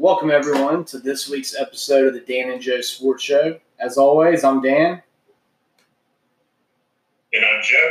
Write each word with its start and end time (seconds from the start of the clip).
Welcome, 0.00 0.30
everyone, 0.30 0.86
to 0.86 0.98
this 0.98 1.28
week's 1.28 1.54
episode 1.54 2.06
of 2.06 2.14
the 2.14 2.20
Dan 2.20 2.50
and 2.50 2.62
Joe 2.62 2.80
Sports 2.80 3.22
Show. 3.22 3.60
As 3.78 3.98
always, 3.98 4.44
I'm 4.44 4.62
Dan. 4.62 5.02
And 7.34 7.44
I'm 7.44 7.62
Joe. 7.62 7.90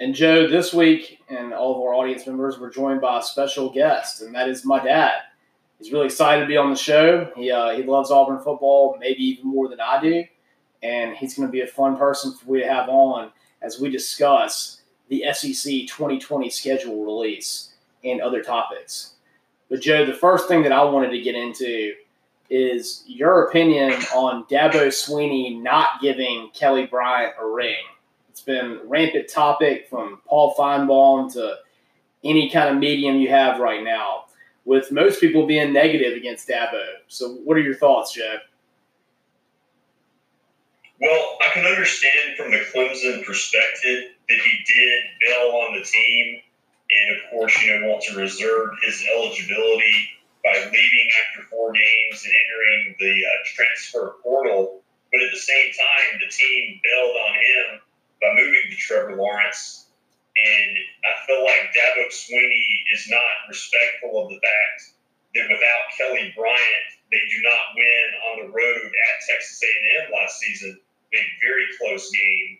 And 0.00 0.14
Joe, 0.14 0.46
this 0.48 0.74
week, 0.74 1.20
and 1.30 1.54
all 1.54 1.74
of 1.74 1.80
our 1.80 1.94
audience 1.94 2.26
members, 2.26 2.58
we're 2.58 2.68
joined 2.68 3.00
by 3.00 3.20
a 3.20 3.22
special 3.22 3.72
guest, 3.72 4.20
and 4.20 4.34
that 4.34 4.50
is 4.50 4.66
my 4.66 4.84
dad. 4.84 5.14
He's 5.78 5.90
really 5.92 6.04
excited 6.04 6.42
to 6.42 6.46
be 6.46 6.58
on 6.58 6.68
the 6.68 6.76
show. 6.76 7.32
He, 7.36 7.50
uh, 7.50 7.70
he 7.70 7.84
loves 7.84 8.10
Auburn 8.10 8.44
football, 8.44 8.98
maybe 9.00 9.22
even 9.22 9.46
more 9.46 9.70
than 9.70 9.80
I 9.80 9.98
do. 9.98 10.24
And 10.82 11.16
he's 11.16 11.34
going 11.34 11.48
to 11.48 11.52
be 11.52 11.62
a 11.62 11.66
fun 11.66 11.96
person 11.96 12.34
for 12.34 12.50
we 12.50 12.60
to 12.60 12.68
have 12.68 12.90
on 12.90 13.30
as 13.62 13.80
we 13.80 13.88
discuss 13.88 14.82
the 15.08 15.24
SEC 15.32 15.86
2020 15.86 16.50
schedule 16.50 17.02
release 17.02 17.72
and 18.04 18.20
other 18.20 18.42
topics. 18.42 19.12
But 19.72 19.80
Joe, 19.80 20.04
the 20.04 20.12
first 20.12 20.48
thing 20.48 20.64
that 20.64 20.72
I 20.72 20.84
wanted 20.84 21.12
to 21.12 21.20
get 21.22 21.34
into 21.34 21.94
is 22.50 23.04
your 23.06 23.46
opinion 23.46 23.92
on 24.14 24.44
Dabo 24.44 24.88
Swinney 24.88 25.62
not 25.62 26.02
giving 26.02 26.50
Kelly 26.52 26.84
Bryant 26.84 27.32
a 27.40 27.46
ring. 27.46 27.78
It's 28.28 28.42
been 28.42 28.80
a 28.82 28.84
rampant 28.84 29.30
topic 29.30 29.88
from 29.88 30.20
Paul 30.26 30.54
Finebaum 30.58 31.32
to 31.32 31.56
any 32.22 32.50
kind 32.50 32.68
of 32.68 32.76
medium 32.76 33.16
you 33.16 33.30
have 33.30 33.60
right 33.60 33.82
now, 33.82 34.26
with 34.66 34.92
most 34.92 35.22
people 35.22 35.46
being 35.46 35.72
negative 35.72 36.18
against 36.18 36.46
Dabo. 36.46 36.84
So, 37.08 37.36
what 37.36 37.56
are 37.56 37.62
your 37.62 37.76
thoughts, 37.76 38.12
Joe? 38.12 38.36
Well, 41.00 41.38
I 41.40 41.54
can 41.54 41.64
understand 41.64 42.36
from 42.36 42.50
the 42.50 42.58
Clemson 42.58 43.24
perspective 43.24 44.10
that 44.28 44.38
he 44.38 44.64
did 44.66 45.02
bail 45.22 45.48
on 45.52 45.78
the 45.78 45.82
team 45.82 46.42
and 46.92 47.16
of 47.16 47.30
course, 47.30 47.54
you 47.62 47.80
know, 47.80 47.88
want 47.88 48.02
to 48.04 48.16
reserve 48.16 48.70
his 48.82 49.04
eligibility 49.08 49.96
by 50.44 50.52
leaving 50.58 51.08
after 51.22 51.48
four 51.48 51.72
games 51.72 52.24
and 52.24 52.34
entering 52.34 52.96
the 52.98 53.14
uh, 53.24 53.38
transfer 53.54 54.16
portal. 54.22 54.82
But 55.12 55.22
at 55.22 55.30
the 55.32 55.38
same 55.38 55.72
time, 55.72 56.20
the 56.20 56.30
team 56.30 56.80
bailed 56.82 57.16
on 57.16 57.34
him 57.34 57.66
by 58.20 58.30
moving 58.34 58.70
to 58.70 58.76
Trevor 58.76 59.16
Lawrence. 59.16 59.86
And 60.32 60.72
I 61.04 61.12
feel 61.26 61.44
like 61.44 61.76
Dabo 61.76 62.08
Swinney 62.08 62.64
is 62.94 63.08
not 63.10 63.48
respectful 63.48 64.24
of 64.24 64.30
the 64.30 64.40
fact 64.40 64.96
that 65.34 65.48
without 65.48 65.84
Kelly 65.96 66.32
Bryant, 66.36 66.88
they 67.12 67.20
do 67.28 67.38
not 67.44 67.76
win 67.76 68.06
on 68.32 68.34
the 68.40 68.48
road 68.48 68.84
at 68.88 69.14
Texas 69.28 69.60
A&M 69.62 70.12
last 70.12 70.40
season. 70.40 70.80
A 71.12 71.22
very 71.44 71.68
close 71.76 72.08
game, 72.10 72.56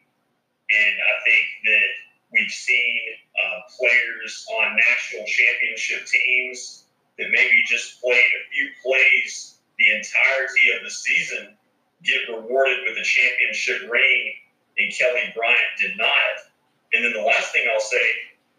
and 0.69 0.95
I 1.01 1.15
think 1.25 1.45
that 1.65 1.89
We've 2.33 2.51
seen 2.51 3.01
uh, 3.37 3.61
players 3.79 4.47
on 4.59 4.77
national 4.77 5.27
championship 5.27 6.07
teams 6.07 6.85
that 7.19 7.29
maybe 7.31 7.63
just 7.67 8.01
played 8.01 8.17
a 8.19 8.43
few 8.51 8.69
plays 8.83 9.59
the 9.79 9.97
entirety 9.97 10.73
of 10.77 10.85
the 10.85 10.91
season 10.91 11.57
get 12.03 12.29
rewarded 12.29 12.79
with 12.87 12.99
a 12.99 13.05
championship 13.05 13.91
ring, 13.91 14.33
and 14.79 14.93
Kelly 14.93 15.33
Bryant 15.35 15.73
did 15.79 15.97
not. 15.97 16.51
And 16.93 17.05
then 17.05 17.13
the 17.13 17.23
last 17.23 17.53
thing 17.53 17.67
I'll 17.73 17.81
say, 17.81 18.03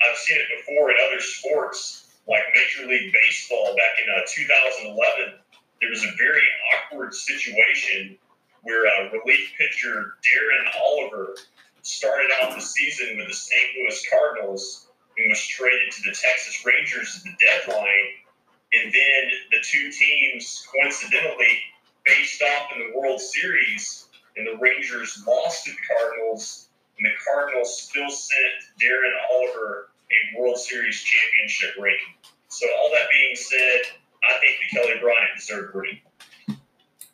I've 0.02 0.18
seen 0.18 0.38
it 0.38 0.48
before 0.58 0.92
in 0.92 0.98
other 1.08 1.20
sports, 1.20 2.08
like 2.28 2.44
Major 2.54 2.88
League 2.88 3.14
Baseball 3.14 3.76
back 3.76 4.00
in 4.02 4.10
uh, 4.10 4.22
2011. 4.28 5.40
There 5.82 5.90
was 5.90 6.04
a 6.04 6.12
very 6.18 6.44
awkward 6.74 7.14
situation 7.14 8.18
where 8.64 8.88
uh, 8.88 9.12
relief 9.12 9.52
pitcher 9.58 10.16
Darren 10.24 10.82
Oliver 10.82 11.36
started 11.84 12.32
out 12.42 12.56
the 12.56 12.62
season 12.62 13.18
with 13.18 13.28
the 13.28 13.34
St. 13.34 13.64
Louis 13.78 14.08
Cardinals 14.10 14.88
and 15.18 15.30
was 15.30 15.46
traded 15.46 15.92
to 15.92 16.02
the 16.04 16.16
Texas 16.16 16.66
Rangers 16.66 17.18
at 17.18 17.24
the 17.24 17.36
deadline. 17.40 18.08
And 18.74 18.92
then 18.92 19.24
the 19.52 19.58
two 19.62 19.92
teams 19.92 20.66
coincidentally 20.72 21.60
faced 22.06 22.42
off 22.42 22.72
in 22.76 22.80
the 22.80 22.98
World 22.98 23.22
Series, 23.22 24.08
and 24.36 24.48
the 24.48 24.58
Rangers 24.60 25.24
lost 25.28 25.66
to 25.66 25.72
the 25.72 25.78
Cardinals, 25.88 26.70
and 26.98 27.06
the 27.06 27.16
Cardinals 27.24 27.84
still 27.84 28.10
sent 28.10 28.54
Darren 28.82 29.12
Oliver 29.32 29.90
a 30.10 30.40
World 30.40 30.58
Series 30.58 31.02
championship 31.02 31.76
ring. 31.80 31.98
So, 32.48 32.68
all 32.80 32.92
that 32.94 33.08
being 33.12 33.36
said, 33.36 33.82
I 34.24 34.40
think 34.40 34.58
that 34.60 34.82
Kelly 34.82 35.00
Bryant 35.00 35.30
deserved 35.36 35.76
a 35.76 35.78
ring. 35.78 36.00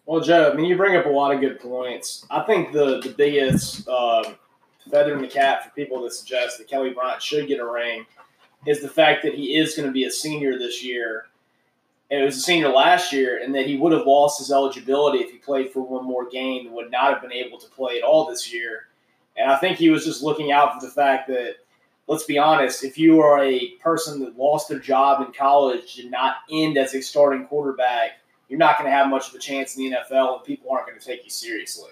Well, 0.05 0.21
Joe, 0.21 0.51
I 0.51 0.55
mean, 0.55 0.65
you 0.65 0.75
bring 0.75 0.95
up 0.95 1.05
a 1.05 1.09
lot 1.09 1.33
of 1.33 1.39
good 1.39 1.59
points. 1.59 2.25
I 2.29 2.41
think 2.41 2.71
the 2.73 2.99
the 2.99 3.09
biggest 3.09 3.87
um, 3.87 4.35
feather 4.89 5.13
in 5.13 5.21
the 5.21 5.27
cap 5.27 5.63
for 5.63 5.69
people 5.71 6.01
that 6.03 6.13
suggest 6.13 6.57
that 6.57 6.67
Kelly 6.67 6.91
Bryant 6.91 7.21
should 7.21 7.47
get 7.47 7.59
a 7.59 7.65
ring 7.65 8.05
is 8.65 8.81
the 8.81 8.89
fact 8.89 9.23
that 9.23 9.33
he 9.33 9.55
is 9.55 9.75
going 9.75 9.87
to 9.87 9.93
be 9.93 10.05
a 10.05 10.11
senior 10.11 10.57
this 10.57 10.83
year. 10.83 11.27
And 12.11 12.21
it 12.21 12.25
was 12.25 12.37
a 12.37 12.41
senior 12.41 12.69
last 12.69 13.13
year, 13.13 13.39
and 13.43 13.53
that 13.53 13.67
he 13.67 13.77
would 13.77 13.91
have 13.91 14.07
lost 14.07 14.39
his 14.39 14.51
eligibility 14.51 15.19
if 15.19 15.31
he 15.31 15.37
played 15.37 15.71
for 15.71 15.81
one 15.81 16.03
more 16.03 16.27
game 16.27 16.65
and 16.65 16.75
would 16.75 16.89
not 16.89 17.13
have 17.13 17.21
been 17.21 17.31
able 17.31 17.59
to 17.59 17.69
play 17.69 17.97
at 17.97 18.03
all 18.03 18.27
this 18.27 18.51
year. 18.51 18.87
And 19.37 19.51
I 19.51 19.57
think 19.57 19.77
he 19.77 19.91
was 19.91 20.05
just 20.05 20.23
looking 20.23 20.51
out 20.51 20.73
for 20.73 20.85
the 20.85 20.91
fact 20.91 21.27
that, 21.27 21.57
let's 22.07 22.23
be 22.23 22.39
honest, 22.39 22.83
if 22.83 22.97
you 22.97 23.21
are 23.21 23.43
a 23.43 23.69
person 23.75 24.19
that 24.21 24.37
lost 24.37 24.69
their 24.69 24.79
job 24.79 25.25
in 25.25 25.31
college, 25.31 25.95
did 25.95 26.09
not 26.09 26.37
end 26.51 26.77
as 26.77 26.95
a 26.95 27.01
starting 27.01 27.45
quarterback, 27.45 28.13
you're 28.49 28.57
not 28.57 28.79
going 28.79 28.89
to 28.89 28.95
have 28.97 29.07
much 29.07 29.29
of 29.29 29.35
a 29.35 29.39
chance 29.39 29.77
in 29.77 29.83
the 29.83 29.97
NFL, 29.97 30.37
and 30.37 30.43
people 30.43 30.71
aren't 30.71 30.87
going 30.87 30.99
to 30.99 31.05
take 31.05 31.23
you 31.23 31.29
seriously. 31.29 31.91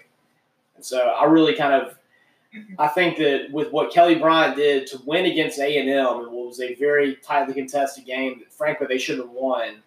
And 0.74 0.84
so 0.84 0.98
I 0.98 1.24
really 1.26 1.54
kind 1.54 1.72
of 1.72 1.96
I 2.78 2.88
think 2.88 3.18
that 3.18 3.50
with 3.52 3.70
what 3.72 3.92
Kelly 3.92 4.14
Bryant 4.14 4.56
did 4.56 4.86
to 4.88 5.00
win 5.04 5.26
against 5.26 5.58
A 5.58 5.78
and 5.78 5.88
M, 5.88 6.22
it 6.24 6.30
was 6.30 6.60
a 6.60 6.74
very 6.76 7.16
tightly 7.16 7.54
contested 7.54 8.06
game 8.06 8.38
that, 8.38 8.52
frankly, 8.52 8.86
they 8.88 8.98
should 8.98 9.18
have 9.18 9.30
won. 9.30 9.82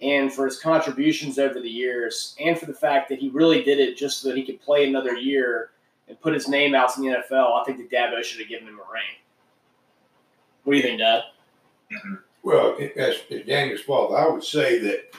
And 0.00 0.32
for 0.32 0.46
his 0.46 0.58
contributions 0.58 1.38
over 1.38 1.60
the 1.60 1.68
years, 1.68 2.36
and 2.40 2.58
for 2.58 2.66
the 2.66 2.74
fact 2.74 3.08
that 3.08 3.18
he 3.18 3.28
really 3.30 3.62
did 3.62 3.78
it 3.78 3.96
just 3.96 4.22
so 4.22 4.28
that 4.28 4.36
he 4.36 4.44
could 4.44 4.60
play 4.60 4.86
another 4.86 5.16
year 5.16 5.70
and 6.08 6.20
put 6.20 6.32
his 6.32 6.48
name 6.48 6.74
out 6.74 6.96
in 6.96 7.04
the 7.04 7.10
NFL, 7.10 7.60
I 7.60 7.64
think 7.64 7.78
that 7.78 7.90
Dabo 7.90 8.22
should 8.22 8.40
have 8.40 8.48
given 8.48 8.68
him 8.68 8.74
a 8.74 8.92
ring. 8.92 9.18
What 10.64 10.72
do 10.72 10.76
you 10.76 10.82
think, 10.82 11.00
Dad? 11.00 11.24
Well, 12.42 12.76
as, 12.96 13.16
as 13.30 13.44
Daniel's 13.46 13.80
father, 13.80 14.16
I 14.16 14.28
would 14.28 14.44
say 14.44 14.78
that 14.78 15.14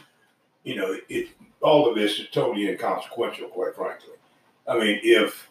you 0.63 0.75
know 0.75 0.95
it. 1.09 1.29
All 1.61 1.89
of 1.89 1.95
this 1.95 2.19
is 2.19 2.29
totally 2.31 2.69
inconsequential, 2.69 3.49
quite 3.49 3.75
frankly. 3.75 4.13
I 4.65 4.77
mean, 4.77 4.99
if 5.03 5.48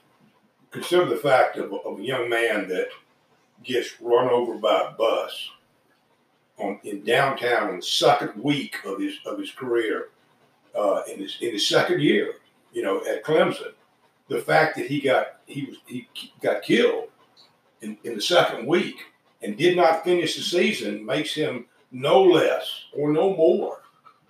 consider 0.70 1.06
the 1.06 1.16
fact 1.16 1.56
of, 1.56 1.72
of 1.84 1.98
a 1.98 2.02
young 2.02 2.28
man 2.28 2.68
that 2.68 2.88
gets 3.64 4.00
run 4.00 4.28
over 4.28 4.54
by 4.54 4.88
a 4.88 4.92
bus 4.92 5.50
on, 6.58 6.78
in 6.84 7.02
downtown 7.04 7.70
in 7.70 7.76
the 7.76 7.82
second 7.82 8.42
week 8.42 8.76
of 8.84 9.00
his 9.00 9.14
of 9.26 9.38
his 9.38 9.50
career, 9.52 10.08
uh, 10.74 11.02
in 11.12 11.18
his 11.20 11.38
in 11.40 11.52
his 11.52 11.68
second 11.68 12.00
year, 12.00 12.34
you 12.72 12.82
know, 12.82 13.04
at 13.06 13.24
Clemson. 13.24 13.72
The 14.28 14.40
fact 14.40 14.76
that 14.76 14.86
he 14.86 15.00
got 15.00 15.40
he 15.46 15.64
was 15.64 15.76
he 15.86 16.08
got 16.42 16.62
killed 16.62 17.08
in, 17.80 17.96
in 18.04 18.14
the 18.14 18.22
second 18.22 18.66
week 18.66 18.96
and 19.42 19.56
did 19.56 19.76
not 19.76 20.04
finish 20.04 20.36
the 20.36 20.42
season 20.42 21.04
makes 21.04 21.32
him 21.32 21.66
no 21.90 22.22
less 22.22 22.84
or 22.92 23.12
no 23.12 23.34
more 23.34 23.82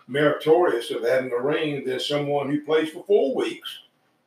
meritorious 0.06 0.90
of 0.90 1.02
having 1.02 1.32
a 1.32 1.40
ring 1.40 1.84
than 1.84 2.00
someone 2.00 2.48
who 2.50 2.64
plays 2.64 2.90
for 2.90 3.04
four 3.04 3.34
weeks 3.34 3.80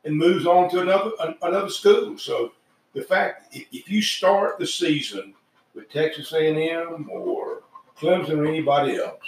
and 0.04 0.16
moves 0.16 0.46
on 0.46 0.70
to 0.70 0.80
another 0.80 1.12
another 1.42 1.70
school. 1.70 2.18
So 2.18 2.52
the 2.94 3.02
fact 3.02 3.54
if 3.54 3.90
you 3.90 4.02
start 4.02 4.58
the 4.58 4.66
season 4.66 5.34
with 5.74 5.90
Texas 5.90 6.32
A&M 6.32 7.08
or 7.10 7.62
Clemson 7.98 8.38
or 8.38 8.46
anybody 8.46 8.96
else, 8.96 9.22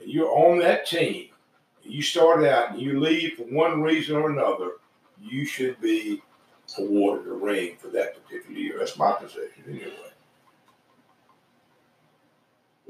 and 0.00 0.10
you're 0.10 0.30
on 0.30 0.58
that 0.60 0.86
team, 0.86 1.28
and 1.84 1.92
you 1.92 2.02
start 2.02 2.44
out 2.44 2.72
and 2.72 2.80
you 2.80 2.98
leave 3.00 3.34
for 3.34 3.44
one 3.44 3.82
reason 3.82 4.16
or 4.16 4.30
another, 4.30 4.72
you 5.20 5.44
should 5.44 5.80
be 5.80 6.22
awarded 6.78 7.28
a 7.28 7.34
ring 7.34 7.76
for 7.78 7.88
that 7.88 8.22
particular 8.22 8.58
year. 8.58 8.76
That's 8.78 8.96
my 8.96 9.12
position 9.12 9.64
anyway. 9.68 10.09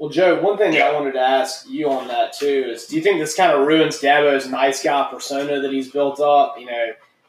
Well, 0.01 0.09
Joe, 0.09 0.41
one 0.41 0.57
thing 0.57 0.71
that 0.71 0.81
I 0.81 0.93
wanted 0.93 1.11
to 1.11 1.19
ask 1.19 1.69
you 1.69 1.87
on 1.91 2.07
that 2.07 2.33
too 2.33 2.71
is, 2.73 2.87
do 2.87 2.95
you 2.95 3.03
think 3.03 3.19
this 3.19 3.35
kind 3.35 3.51
of 3.51 3.67
ruins 3.67 4.01
Dabo's 4.01 4.49
nice 4.49 4.81
guy 4.81 5.07
persona 5.11 5.61
that 5.61 5.71
he's 5.71 5.91
built 5.91 6.19
up? 6.19 6.55
You 6.57 6.65
know, 6.65 6.87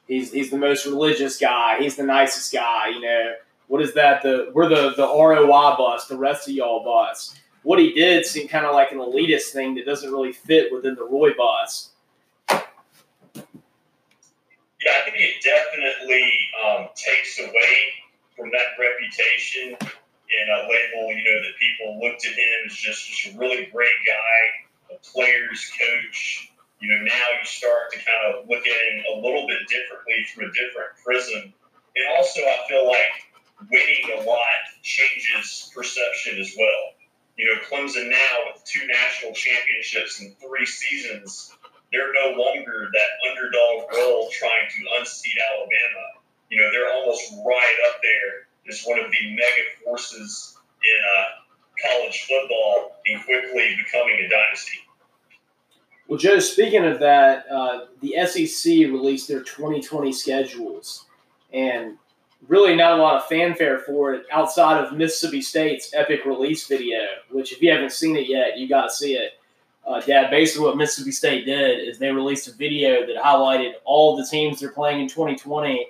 he's 0.08 0.32
he's 0.32 0.50
the 0.50 0.56
most 0.56 0.86
religious 0.86 1.36
guy. 1.38 1.76
He's 1.80 1.96
the 1.96 2.02
nicest 2.02 2.50
guy. 2.50 2.88
You 2.88 3.02
know, 3.02 3.34
what 3.66 3.82
is 3.82 3.92
that? 3.92 4.22
The 4.22 4.50
we're 4.54 4.70
the 4.70 4.94
the 4.96 5.06
ROI 5.06 5.76
bus. 5.76 6.06
The 6.06 6.16
rest 6.16 6.48
of 6.48 6.54
y'all 6.54 6.82
bus. 6.82 7.38
What 7.62 7.78
he 7.78 7.92
did 7.92 8.24
seemed 8.24 8.48
kind 8.48 8.64
of 8.64 8.72
like 8.72 8.90
an 8.90 8.96
elitist 8.96 9.50
thing 9.52 9.74
that 9.74 9.84
doesn't 9.84 10.10
really 10.10 10.32
fit 10.32 10.72
within 10.72 10.94
the 10.94 11.04
Roy 11.04 11.34
bus. 11.36 11.90
Yeah, 12.48 12.62
I 14.96 15.02
think 15.04 15.16
it 15.18 15.44
definitely 15.44 16.32
um, 16.64 16.88
takes 16.94 17.38
away 17.38 17.76
from 18.34 18.50
that 18.50 18.64
reputation 18.80 19.76
and 20.32 20.50
uh, 20.50 20.54
a 20.54 20.68
label, 20.68 21.12
you 21.12 21.24
know, 21.24 21.38
that 21.44 21.54
people 21.60 22.00
looked 22.00 22.24
at 22.26 22.32
him 22.32 22.60
as 22.66 22.74
just, 22.74 23.06
just 23.08 23.34
a 23.34 23.38
really 23.38 23.66
great 23.66 24.00
guy, 24.06 24.94
a 24.94 24.98
player's 25.12 25.70
coach. 25.78 26.48
You 26.80 26.88
know, 26.90 27.04
now 27.04 27.26
you 27.38 27.44
start 27.44 27.92
to 27.92 27.98
kind 27.98 28.34
of 28.34 28.48
look 28.48 28.66
at 28.66 28.72
him 28.72 29.04
a 29.14 29.20
little 29.20 29.46
bit 29.46 29.68
differently 29.68 30.24
through 30.32 30.48
a 30.48 30.52
different 30.52 30.96
prism. 31.04 31.52
And 31.94 32.04
also, 32.16 32.40
I 32.40 32.64
feel 32.68 32.88
like 32.88 33.28
winning 33.70 34.18
a 34.18 34.22
lot 34.24 34.62
changes 34.82 35.70
perception 35.74 36.38
as 36.38 36.54
well. 36.58 36.82
you 37.36 37.46
know, 37.46 37.60
Clemson 37.68 38.10
now 38.10 38.36
with 38.52 38.64
two 38.64 38.86
national 38.86 39.32
championships 39.32 40.20
in 40.20 40.34
three 40.40 40.66
seasons, 40.66 41.54
they're 41.92 42.12
no 42.12 42.36
longer 42.36 42.88
that 42.92 43.30
underdog 43.30 43.92
role 43.94 44.30
trying 44.32 44.68
to 44.70 44.98
unseat 44.98 45.36
Alabama. 45.52 46.04
You 46.50 46.60
know, 46.60 46.70
they're 46.72 46.92
almost 46.92 47.32
right 47.46 47.76
up 47.88 48.00
there 48.02 48.46
as 48.68 48.82
one 48.84 48.98
of 48.98 49.10
the 49.10 49.30
mega 49.30 49.62
forces 49.84 50.56
in 50.84 51.00
uh, 51.18 51.88
college 51.88 52.26
football 52.28 52.92
and 53.06 53.24
quickly 53.24 53.76
becoming 53.84 54.16
a 54.24 54.28
dynasty. 54.28 54.78
Well, 56.08 56.18
Joe, 56.18 56.40
speaking 56.40 56.84
of 56.84 56.98
that, 57.00 57.46
uh, 57.50 57.86
the 58.00 58.14
SEC 58.26 58.70
released 58.70 59.28
their 59.28 59.40
2020 59.42 60.12
schedules, 60.12 61.06
and 61.52 61.96
really 62.48 62.74
not 62.74 62.98
a 62.98 63.02
lot 63.02 63.16
of 63.16 63.26
fanfare 63.26 63.78
for 63.80 64.14
it 64.14 64.26
outside 64.30 64.84
of 64.84 64.92
Mississippi 64.92 65.40
State's 65.40 65.94
epic 65.94 66.24
release 66.24 66.66
video, 66.66 66.98
which, 67.30 67.52
if 67.52 67.62
you 67.62 67.70
haven't 67.70 67.92
seen 67.92 68.16
it 68.16 68.28
yet, 68.28 68.58
you 68.58 68.68
got 68.68 68.84
to 68.84 68.90
see 68.90 69.14
it. 69.14 69.32
Uh, 69.86 70.00
Dad, 70.00 70.30
basically 70.30 70.66
what 70.66 70.76
Mississippi 70.76 71.12
State 71.12 71.44
did 71.44 71.88
is 71.88 71.98
they 71.98 72.10
released 72.10 72.46
a 72.46 72.52
video 72.52 73.06
that 73.06 73.16
highlighted 73.16 73.72
all 73.84 74.16
the 74.16 74.26
teams 74.26 74.60
they're 74.60 74.70
playing 74.70 75.00
in 75.00 75.08
2020, 75.08 75.88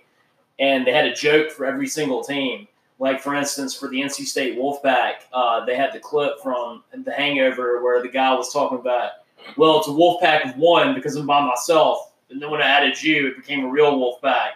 and 0.62 0.86
they 0.86 0.92
had 0.92 1.06
a 1.06 1.12
joke 1.12 1.50
for 1.50 1.66
every 1.66 1.88
single 1.88 2.22
team. 2.22 2.68
Like, 3.00 3.20
for 3.20 3.34
instance, 3.34 3.74
for 3.74 3.88
the 3.88 4.00
NC 4.00 4.26
State 4.26 4.56
Wolfpack, 4.56 5.14
uh, 5.32 5.64
they 5.64 5.76
had 5.76 5.92
the 5.92 5.98
clip 5.98 6.38
from 6.40 6.84
The 6.94 7.12
Hangover 7.12 7.82
where 7.82 8.00
the 8.00 8.08
guy 8.08 8.32
was 8.32 8.52
talking 8.52 8.78
about, 8.78 9.10
well, 9.56 9.78
it's 9.78 9.88
a 9.88 9.90
Wolfpack 9.90 10.48
of 10.48 10.56
one 10.56 10.94
because 10.94 11.16
I'm 11.16 11.26
by 11.26 11.44
myself. 11.44 12.12
And 12.30 12.40
then 12.40 12.48
when 12.48 12.62
I 12.62 12.66
added 12.66 13.02
you, 13.02 13.26
it 13.26 13.36
became 13.36 13.64
a 13.64 13.68
real 13.68 13.98
Wolfpack. 13.98 14.50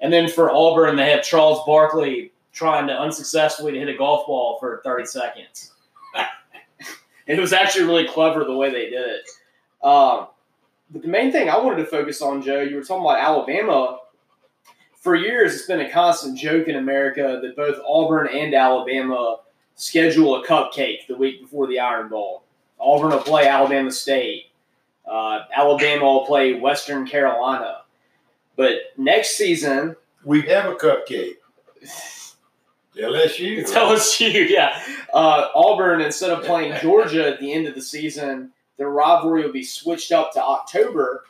and 0.00 0.12
then 0.12 0.28
for 0.28 0.52
Auburn, 0.52 0.94
they 0.94 1.10
had 1.10 1.24
Charles 1.24 1.60
Barkley 1.66 2.30
trying 2.52 2.86
to 2.86 2.92
unsuccessfully 2.92 3.72
to 3.72 3.78
hit 3.80 3.88
a 3.88 3.96
golf 3.96 4.28
ball 4.28 4.58
for 4.60 4.80
30 4.84 5.06
seconds. 5.06 5.72
it 7.26 7.40
was 7.40 7.52
actually 7.52 7.84
really 7.84 8.06
clever 8.06 8.44
the 8.44 8.54
way 8.54 8.70
they 8.70 8.90
did 8.90 9.04
it. 9.08 9.28
Um, 9.84 10.28
but 10.90 11.02
the 11.02 11.08
main 11.08 11.32
thing 11.32 11.50
I 11.50 11.58
wanted 11.58 11.78
to 11.78 11.86
focus 11.86 12.22
on, 12.22 12.42
Joe, 12.42 12.60
you 12.60 12.76
were 12.76 12.84
talking 12.84 13.04
about 13.04 13.18
Alabama 13.18 13.98
for 15.00 15.14
years, 15.14 15.54
it's 15.54 15.66
been 15.66 15.80
a 15.80 15.90
constant 15.90 16.36
joke 16.36 16.68
in 16.68 16.76
America 16.76 17.40
that 17.42 17.56
both 17.56 17.78
Auburn 17.86 18.28
and 18.32 18.54
Alabama 18.54 19.38
schedule 19.76 20.36
a 20.36 20.46
cupcake 20.46 21.06
the 21.06 21.16
week 21.16 21.40
before 21.40 21.66
the 21.66 21.78
Iron 21.78 22.08
Bowl. 22.08 22.42
Auburn 22.80 23.10
will 23.10 23.18
play 23.18 23.46
Alabama 23.46 23.90
State. 23.90 24.46
Uh, 25.08 25.40
Alabama 25.54 26.04
will 26.04 26.26
play 26.26 26.54
Western 26.54 27.06
Carolina. 27.06 27.82
But 28.56 28.74
next 28.96 29.36
season, 29.36 29.96
we 30.24 30.42
have 30.42 30.66
a 30.66 30.74
cupcake. 30.74 31.36
LSU. 32.96 33.58
It's 33.58 33.72
LSU, 33.74 34.48
yeah. 34.48 34.82
Uh, 35.14 35.48
Auburn, 35.54 36.00
instead 36.00 36.30
of 36.30 36.44
playing 36.44 36.74
Georgia 36.82 37.28
at 37.28 37.40
the 37.40 37.52
end 37.52 37.68
of 37.68 37.74
the 37.74 37.82
season, 37.82 38.50
their 38.76 38.90
rivalry 38.90 39.44
will 39.44 39.52
be 39.52 39.62
switched 39.62 40.10
up 40.10 40.32
to 40.32 40.42
October. 40.42 41.24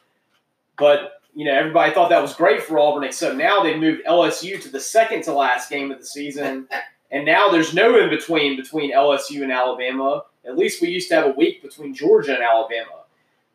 But 0.78 1.17
you 1.38 1.44
know, 1.44 1.54
everybody 1.54 1.94
thought 1.94 2.08
that 2.08 2.20
was 2.20 2.34
great 2.34 2.64
for 2.64 2.80
Auburn, 2.80 3.04
except 3.04 3.36
now 3.36 3.62
they've 3.62 3.78
moved 3.78 4.04
LSU 4.08 4.60
to 4.60 4.68
the 4.68 4.80
second 4.80 5.22
to 5.22 5.32
last 5.32 5.70
game 5.70 5.92
of 5.92 6.00
the 6.00 6.04
season. 6.04 6.66
and 7.12 7.24
now 7.24 7.48
there's 7.48 7.72
no 7.72 7.96
in 7.96 8.10
between 8.10 8.56
between 8.56 8.92
LSU 8.92 9.44
and 9.44 9.52
Alabama. 9.52 10.24
At 10.44 10.58
least 10.58 10.82
we 10.82 10.88
used 10.88 11.08
to 11.10 11.14
have 11.14 11.26
a 11.26 11.38
week 11.38 11.62
between 11.62 11.94
Georgia 11.94 12.34
and 12.34 12.42
Alabama. 12.42 13.04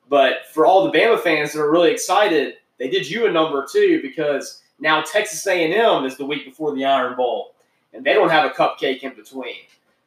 But 0.07 0.45
for 0.53 0.65
all 0.65 0.89
the 0.89 0.97
Bama 0.97 1.19
fans 1.19 1.51
that 1.51 1.59
are 1.59 1.69
really 1.69 1.91
excited, 1.91 2.53
they 2.79 2.89
did 2.89 3.09
you 3.09 3.27
a 3.27 3.31
number 3.31 3.67
too 3.69 4.01
because 4.01 4.61
now 4.79 5.01
Texas 5.01 5.45
A&M 5.45 6.05
is 6.05 6.15
the 6.15 6.25
week 6.25 6.45
before 6.45 6.73
the 6.73 6.85
Iron 6.85 7.17
Bowl, 7.17 7.53
and 7.93 8.05
they 8.05 8.13
don't 8.13 8.29
have 8.29 8.49
a 8.49 8.53
cupcake 8.53 9.01
in 9.01 9.13
between. 9.13 9.57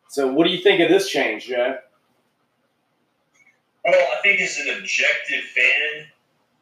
So, 0.09 0.33
what 0.33 0.47
do 0.47 0.51
you 0.51 0.63
think 0.63 0.81
of 0.81 0.89
this 0.89 1.11
change, 1.11 1.45
Joe? 1.45 1.77
Well, 3.85 4.07
I 4.17 4.23
think 4.23 4.41
as 4.41 4.57
an 4.57 4.79
objective 4.79 5.45
fan, 5.55 6.07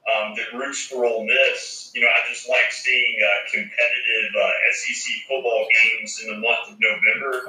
um, 0.04 0.34
that 0.36 0.52
roots 0.52 0.86
for 0.86 1.04
Ole 1.04 1.24
Miss. 1.24 1.90
You 1.94 2.02
know, 2.02 2.08
I 2.08 2.28
just 2.28 2.48
like 2.48 2.70
seeing 2.70 3.16
uh, 3.22 3.50
competitive 3.50 4.30
uh, 4.36 4.50
SEC 4.72 5.12
football 5.28 5.66
games 5.82 6.20
in 6.22 6.28
the 6.28 6.38
month 6.40 6.72
of 6.72 6.76
November. 6.78 7.44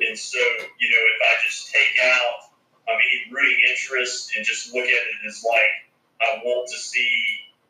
And 0.00 0.18
so, 0.18 0.38
you 0.38 0.88
know, 0.88 1.02
if 1.04 1.18
I 1.20 1.32
just 1.44 1.70
take 1.70 1.94
out 2.02 2.48
um, 2.88 2.96
any 2.96 3.32
rooting 3.32 3.60
interest 3.68 4.32
and 4.36 4.44
just 4.44 4.72
look 4.72 4.84
at 4.84 5.04
it 5.04 5.26
as 5.26 5.44
like 5.44 5.88
I 6.20 6.40
want 6.42 6.68
to 6.70 6.78
see 6.78 7.12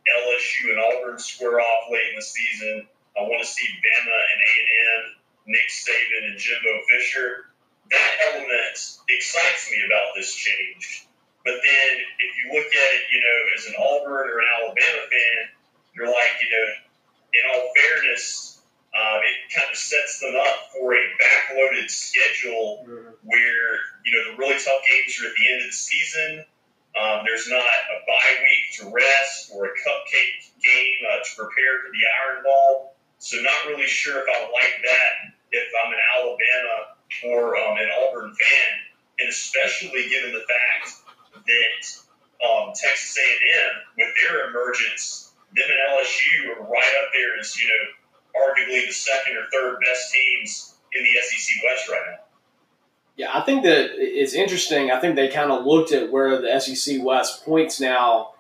LSU 0.09 0.71
and 0.71 0.81
Auburn 0.81 1.19
square 1.19 1.61
off 1.61 1.91
late 1.91 2.09
in 2.11 2.17
the 2.17 2.23
season. 2.23 2.87
I 3.19 3.23
want 3.23 3.43
to 3.43 3.49
see 3.49 3.67
Bama 3.67 4.19
and 4.33 4.41
A&M, 4.41 5.05
Nick 5.47 5.69
Saban 5.69 6.31
and 6.31 6.39
Jimbo 6.39 6.81
Fisher. 6.89 7.51
That 7.91 8.13
element 8.31 8.79
excites 9.09 9.71
me 9.71 9.79
about 9.87 10.15
this 10.15 10.35
change. 10.35 11.08
But 11.49 11.65
then 11.65 11.91
if 12.21 12.31
you 12.37 12.53
look 12.53 12.69
at 12.69 12.89
it, 12.93 13.09
you 13.09 13.21
know, 13.25 13.39
as 13.57 13.65
an 13.73 13.75
Auburn 13.81 14.29
or 14.29 14.37
an 14.37 14.49
Alabama 14.61 15.03
fan, 15.09 15.41
you're 15.97 16.13
like, 16.13 16.37
you 16.45 16.51
know, 16.53 16.69
in 17.33 17.43
all 17.49 17.73
fairness, 17.73 18.61
um, 18.93 19.25
it 19.25 19.49
kind 19.49 19.73
of 19.73 19.77
sets 19.81 20.21
them 20.21 20.37
up 20.37 20.69
for 20.77 20.93
a 20.93 21.01
backloaded 21.17 21.89
schedule 21.89 22.85
mm-hmm. 22.85 23.17
where, 23.25 23.69
you 24.05 24.13
know, 24.13 24.23
the 24.29 24.37
really 24.37 24.61
tough 24.61 24.85
games 24.85 25.17
are 25.25 25.33
at 25.33 25.37
the 25.41 25.47
end 25.49 25.65
of 25.65 25.73
the 25.73 25.73
season. 25.73 26.45
Um, 27.01 27.25
there's 27.25 27.49
not 27.49 27.65
a 27.65 27.97
bye 28.05 28.37
week 28.45 28.77
to 28.77 28.93
rest 28.93 29.49
or 29.57 29.73
a 29.73 29.73
cupcake 29.73 30.53
game 30.61 31.01
uh, 31.09 31.25
to 31.25 31.31
prepare 31.33 31.81
for 31.81 31.89
the 31.97 32.05
Iron 32.29 32.45
Bowl. 32.45 32.93
So 33.25 33.41
not 33.41 33.73
really 33.73 33.89
sure 33.89 34.21
if 34.21 34.29
I 34.29 34.41
like 34.53 34.85
that 34.85 35.33
if 35.53 35.69
I'm 35.81 35.93
an 35.97 36.03
Alabama 36.13 36.77
or 37.25 37.57
um, 37.57 37.79
an 37.79 37.89
Auburn 38.05 38.37
fan, 38.37 38.71
and 39.19 39.29
especially 39.31 40.11
given 40.11 40.33
the 40.33 40.45
fact 40.45 40.98
that 41.49 42.45
um, 42.45 42.73
Texas 42.75 43.17
A&M, 43.19 43.83
with 43.97 44.15
their 44.23 44.51
emergence, 44.51 45.33
them 45.57 45.65
and 45.69 45.99
LSU 45.99 46.57
are 46.57 46.71
right 46.71 46.95
up 47.03 47.11
there 47.13 47.39
as 47.41 47.59
you 47.61 47.67
know, 47.69 48.41
arguably 48.41 48.87
the 48.87 48.93
second 48.93 49.37
or 49.37 49.47
third 49.53 49.79
best 49.85 50.13
teams 50.13 50.75
in 50.93 51.03
the 51.03 51.21
SEC 51.21 51.57
West 51.65 51.89
right 51.89 52.03
now. 52.11 52.25
Yeah, 53.17 53.37
I 53.37 53.41
think 53.41 53.65
that 53.65 53.91
it's 53.97 54.35
interesting. 54.35 54.93
I 54.93 55.01
think 55.01 55.17
they 55.17 55.29
kind 55.29 55.51
of 55.51 55.67
looked 55.67 55.91
at 55.93 56.13
where 56.13 56.41
the 56.41 56.61
SEC 56.61 57.03
West 57.03 57.45
points 57.45 57.81
now, 57.81 58.35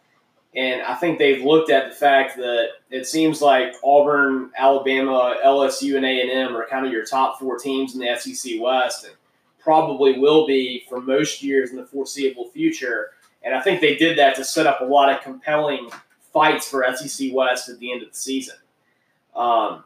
and 0.54 0.82
I 0.82 0.94
think 0.94 1.18
they've 1.18 1.44
looked 1.44 1.70
at 1.70 1.90
the 1.90 1.96
fact 1.96 2.36
that 2.36 2.68
it 2.88 3.06
seems 3.06 3.42
like 3.42 3.74
Auburn, 3.82 4.52
Alabama, 4.56 5.36
LSU, 5.44 5.96
and 5.96 6.06
A 6.06 6.20
and 6.20 6.30
M 6.30 6.56
are 6.56 6.66
kind 6.68 6.86
of 6.86 6.92
your 6.92 7.04
top 7.04 7.40
four 7.40 7.58
teams 7.58 7.94
in 7.94 8.00
the 8.00 8.16
SEC 8.16 8.60
West, 8.60 9.04
and 9.04 9.14
probably 9.68 10.18
will 10.18 10.46
be 10.46 10.82
for 10.88 10.98
most 10.98 11.42
years 11.42 11.68
in 11.72 11.76
the 11.76 11.84
foreseeable 11.84 12.48
future. 12.52 13.10
And 13.42 13.54
I 13.54 13.60
think 13.60 13.82
they 13.82 13.96
did 13.96 14.16
that 14.16 14.34
to 14.36 14.44
set 14.44 14.66
up 14.66 14.80
a 14.80 14.84
lot 14.84 15.12
of 15.12 15.20
compelling 15.20 15.90
fights 16.32 16.66
for 16.66 16.86
SEC 16.96 17.28
West 17.34 17.68
at 17.68 17.78
the 17.78 17.92
end 17.92 18.02
of 18.02 18.08
the 18.08 18.16
season. 18.16 18.56
Um, 19.36 19.84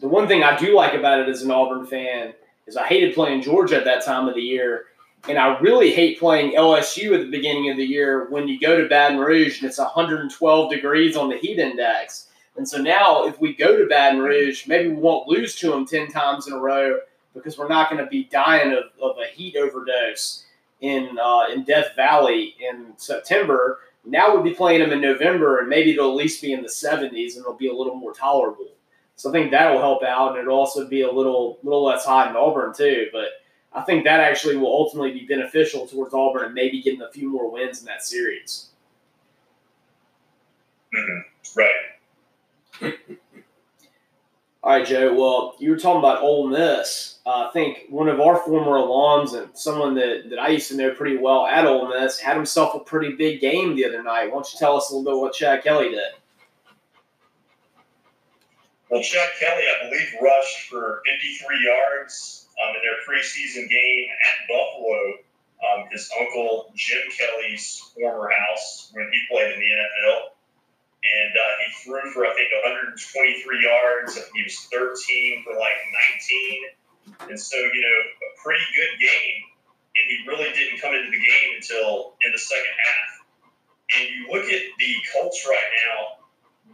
the 0.00 0.06
one 0.06 0.28
thing 0.28 0.44
I 0.44 0.56
do 0.56 0.72
like 0.72 0.94
about 0.94 1.18
it 1.18 1.28
as 1.28 1.42
an 1.42 1.50
Auburn 1.50 1.84
fan 1.84 2.32
is 2.68 2.76
I 2.76 2.86
hated 2.86 3.12
playing 3.12 3.42
Georgia 3.42 3.78
at 3.78 3.84
that 3.86 4.04
time 4.04 4.28
of 4.28 4.36
the 4.36 4.40
year. 4.40 4.84
And 5.28 5.36
I 5.36 5.58
really 5.58 5.92
hate 5.92 6.20
playing 6.20 6.52
LSU 6.52 7.12
at 7.12 7.20
the 7.20 7.28
beginning 7.28 7.70
of 7.72 7.76
the 7.76 7.84
year 7.84 8.30
when 8.30 8.46
you 8.46 8.60
go 8.60 8.80
to 8.80 8.88
Baton 8.88 9.18
Rouge 9.18 9.60
and 9.60 9.68
it's 9.68 9.78
112 9.78 10.70
degrees 10.70 11.16
on 11.16 11.28
the 11.28 11.38
heat 11.38 11.58
index. 11.58 12.28
And 12.56 12.68
so 12.68 12.78
now, 12.78 13.24
if 13.24 13.40
we 13.40 13.52
go 13.52 13.76
to 13.76 13.88
Baton 13.88 14.20
Rouge, 14.20 14.68
maybe 14.68 14.90
we 14.90 14.94
won't 14.94 15.26
lose 15.26 15.56
to 15.56 15.70
them 15.72 15.86
10 15.86 16.06
times 16.12 16.46
in 16.46 16.52
a 16.52 16.60
row, 16.60 17.00
because 17.38 17.58
we're 17.58 17.68
not 17.68 17.90
going 17.90 18.02
to 18.02 18.10
be 18.10 18.24
dying 18.24 18.72
of, 18.72 18.84
of 19.00 19.16
a 19.18 19.26
heat 19.26 19.56
overdose 19.56 20.44
in 20.80 21.18
uh, 21.22 21.46
in 21.52 21.64
Death 21.64 21.94
Valley 21.96 22.54
in 22.60 22.92
September. 22.96 23.80
Now 24.04 24.32
we'll 24.32 24.42
be 24.42 24.54
playing 24.54 24.80
them 24.80 24.92
in 24.92 25.00
November, 25.00 25.58
and 25.58 25.68
maybe 25.68 25.92
it'll 25.92 26.10
at 26.10 26.16
least 26.16 26.40
be 26.40 26.52
in 26.52 26.62
the 26.62 26.68
70s, 26.68 27.34
and 27.34 27.40
it'll 27.40 27.54
be 27.54 27.68
a 27.68 27.74
little 27.74 27.94
more 27.94 28.14
tolerable. 28.14 28.68
So 29.16 29.28
I 29.28 29.32
think 29.32 29.50
that'll 29.50 29.80
help 29.80 30.02
out, 30.02 30.36
and 30.36 30.46
it'll 30.46 30.58
also 30.58 30.86
be 30.86 31.02
a 31.02 31.10
little 31.10 31.58
little 31.62 31.84
less 31.84 32.04
hot 32.04 32.30
in 32.30 32.36
Auburn 32.36 32.72
too. 32.74 33.08
But 33.12 33.28
I 33.72 33.82
think 33.82 34.04
that 34.04 34.20
actually 34.20 34.56
will 34.56 34.72
ultimately 34.72 35.12
be 35.12 35.26
beneficial 35.26 35.86
towards 35.86 36.14
Auburn 36.14 36.46
and 36.46 36.54
maybe 36.54 36.80
getting 36.82 37.02
a 37.02 37.10
few 37.10 37.30
more 37.30 37.50
wins 37.50 37.80
in 37.80 37.86
that 37.86 38.04
series. 38.04 38.68
Mm-hmm. 40.94 41.20
Right. 41.56 42.94
All 44.62 44.72
right, 44.72 44.84
Joe. 44.84 45.14
Well, 45.14 45.54
you 45.60 45.70
were 45.70 45.78
talking 45.78 46.00
about 46.00 46.22
Ole 46.22 46.48
Miss. 46.48 47.20
Uh, 47.24 47.46
I 47.48 47.50
think 47.52 47.84
one 47.90 48.08
of 48.08 48.20
our 48.20 48.38
former 48.38 48.72
alums 48.72 49.40
and 49.40 49.56
someone 49.56 49.94
that, 49.94 50.30
that 50.30 50.38
I 50.40 50.48
used 50.48 50.68
to 50.68 50.76
know 50.76 50.92
pretty 50.92 51.16
well 51.16 51.46
at 51.46 51.64
Ole 51.64 51.88
Miss 51.88 52.18
had 52.18 52.36
himself 52.36 52.74
a 52.74 52.80
pretty 52.80 53.14
big 53.14 53.40
game 53.40 53.76
the 53.76 53.84
other 53.84 54.02
night. 54.02 54.26
Why 54.26 54.30
don't 54.30 54.52
you 54.52 54.58
tell 54.58 54.76
us 54.76 54.90
a 54.90 54.96
little 54.96 55.12
bit 55.12 55.20
what 55.20 55.32
Chad 55.32 55.62
Kelly 55.62 55.90
did? 55.90 56.12
Well, 58.90 59.02
Chad 59.02 59.30
Kelly, 59.38 59.62
I 59.62 59.88
believe, 59.88 60.08
rushed 60.20 60.68
for 60.68 61.02
53 61.06 61.64
yards 61.64 62.48
um, 62.64 62.74
in 62.74 62.82
their 62.82 62.98
preseason 63.06 63.68
game 63.68 64.08
at 64.26 64.48
Buffalo. 64.48 64.98
Um, 65.58 65.88
his 65.92 66.10
uncle 66.18 66.72
Jim 66.74 67.02
Kelly's 67.16 67.92
former 67.94 68.30
house 68.30 68.90
when 68.92 69.08
he 69.12 69.20
played 69.30 69.52
in 69.52 69.60
the 69.60 69.66
NFL 69.66 70.37
and 71.04 71.32
uh, 71.32 71.54
he 71.62 71.66
threw 71.84 72.10
for 72.10 72.26
I 72.26 72.34
think 72.34 72.50
123 72.64 72.96
yards. 73.62 74.18
He 74.34 74.42
was 74.42 74.56
13 74.72 75.44
for 75.44 75.54
like 75.54 75.78
19, 77.20 77.30
and 77.30 77.38
so 77.38 77.56
you 77.56 77.82
know 77.82 77.98
a 78.26 78.30
pretty 78.42 78.66
good 78.74 78.98
game 78.98 79.48
and 79.98 80.06
he 80.10 80.16
really 80.26 80.50
didn't 80.54 80.80
come 80.80 80.94
into 80.94 81.10
the 81.10 81.18
game 81.18 81.48
until 81.56 82.14
in 82.22 82.32
the 82.32 82.38
second 82.38 82.74
half. 82.78 83.10
And 83.98 84.04
you 84.14 84.30
look 84.30 84.46
at 84.46 84.62
the 84.78 84.92
Colts 85.12 85.46
right 85.48 85.70
now, 85.88 86.24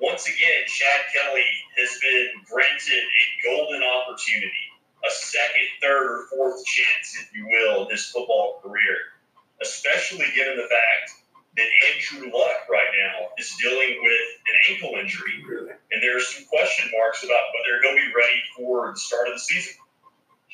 once 0.01 0.27
again, 0.27 0.61
Chad 0.67 1.01
Kelly 1.15 1.47
has 1.79 1.99
been 2.03 2.29
granted 2.51 3.01
a 3.01 3.25
golden 3.47 3.83
opportunity, 3.83 4.67
a 5.07 5.11
second, 5.11 5.69
third, 5.81 6.11
or 6.11 6.27
fourth 6.27 6.65
chance, 6.67 7.17
if 7.23 7.31
you 7.35 7.47
will, 7.47 7.85
in 7.85 7.91
his 7.91 8.07
football 8.07 8.61
career, 8.63 9.15
especially 9.63 10.27
given 10.35 10.57
the 10.57 10.69
fact 10.69 11.24
that 11.57 11.71
Andrew 11.95 12.31
Luck 12.35 12.67
right 12.69 12.91
now 12.99 13.31
is 13.39 13.55
dealing 13.63 13.99
with 14.03 14.29
an 14.51 14.57
ankle 14.71 14.99
injury. 14.99 15.45
Really? 15.47 15.71
And 15.93 16.03
there 16.03 16.17
are 16.17 16.21
some 16.21 16.45
question 16.47 16.91
marks 16.99 17.23
about 17.23 17.47
whether 17.55 17.79
he'll 17.83 17.95
be 17.95 18.13
ready 18.15 18.43
for 18.57 18.91
the 18.91 18.99
start 18.99 19.29
of 19.29 19.35
the 19.35 19.41
season. 19.41 19.75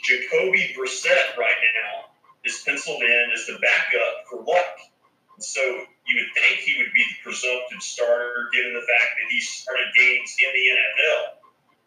Jacoby 0.02 0.74
Brissett 0.76 1.36
right 1.36 1.60
now 1.76 2.12
is 2.44 2.62
penciled 2.64 3.02
in 3.02 3.24
as 3.34 3.46
the 3.46 3.58
backup 3.60 4.28
for 4.28 4.44
Luck. 4.44 4.76
And 5.36 5.44
so 5.44 5.60
you 6.06 6.16
would 6.20 6.32
think 6.36 6.60
he 6.60 6.76
would 6.76 6.92
be 6.92 7.04
the 7.04 7.18
presumptive 7.24 7.80
starter 7.80 8.48
given 8.52 8.72
the 8.72 8.84
fact 8.84 9.16
that 9.16 9.28
he 9.28 9.40
started 9.40 9.88
games 9.96 10.36
in 10.40 10.50
the 10.52 10.64
NFL. 10.68 11.20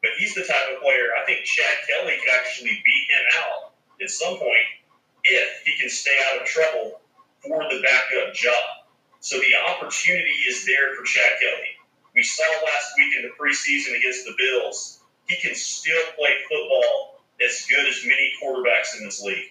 But 0.02 0.12
he's 0.18 0.34
the 0.34 0.44
type 0.46 0.74
of 0.74 0.82
player 0.82 1.14
I 1.18 1.26
think 1.26 1.46
Chad 1.46 1.78
Kelly 1.86 2.18
could 2.18 2.34
actually 2.34 2.82
beat 2.82 3.06
him 3.10 3.26
out 3.46 3.74
at 4.02 4.10
some 4.10 4.38
point 4.38 4.70
if 5.24 5.64
he 5.66 5.78
can 5.80 5.90
stay 5.90 6.18
out 6.30 6.42
of 6.42 6.48
trouble 6.48 7.02
for 7.42 7.64
the 7.70 7.82
backup 7.82 8.34
job. 8.34 8.84
So 9.24 9.40
the 9.40 9.56
opportunity 9.72 10.36
is 10.50 10.66
there 10.66 10.96
for 10.96 11.04
Chad 11.04 11.32
Kelly. 11.40 11.80
We 12.14 12.24
saw 12.24 12.44
last 12.44 12.92
week 12.98 13.16
in 13.16 13.24
the 13.24 13.32
preseason 13.40 13.98
against 13.98 14.26
the 14.26 14.36
Bills, 14.38 15.00
he 15.28 15.38
can 15.38 15.56
still 15.56 16.04
play 16.18 16.32
football 16.50 17.24
as 17.44 17.66
good 17.70 17.88
as 17.88 18.04
many 18.06 18.34
quarterbacks 18.42 19.00
in 19.00 19.06
this 19.06 19.24
league. 19.24 19.50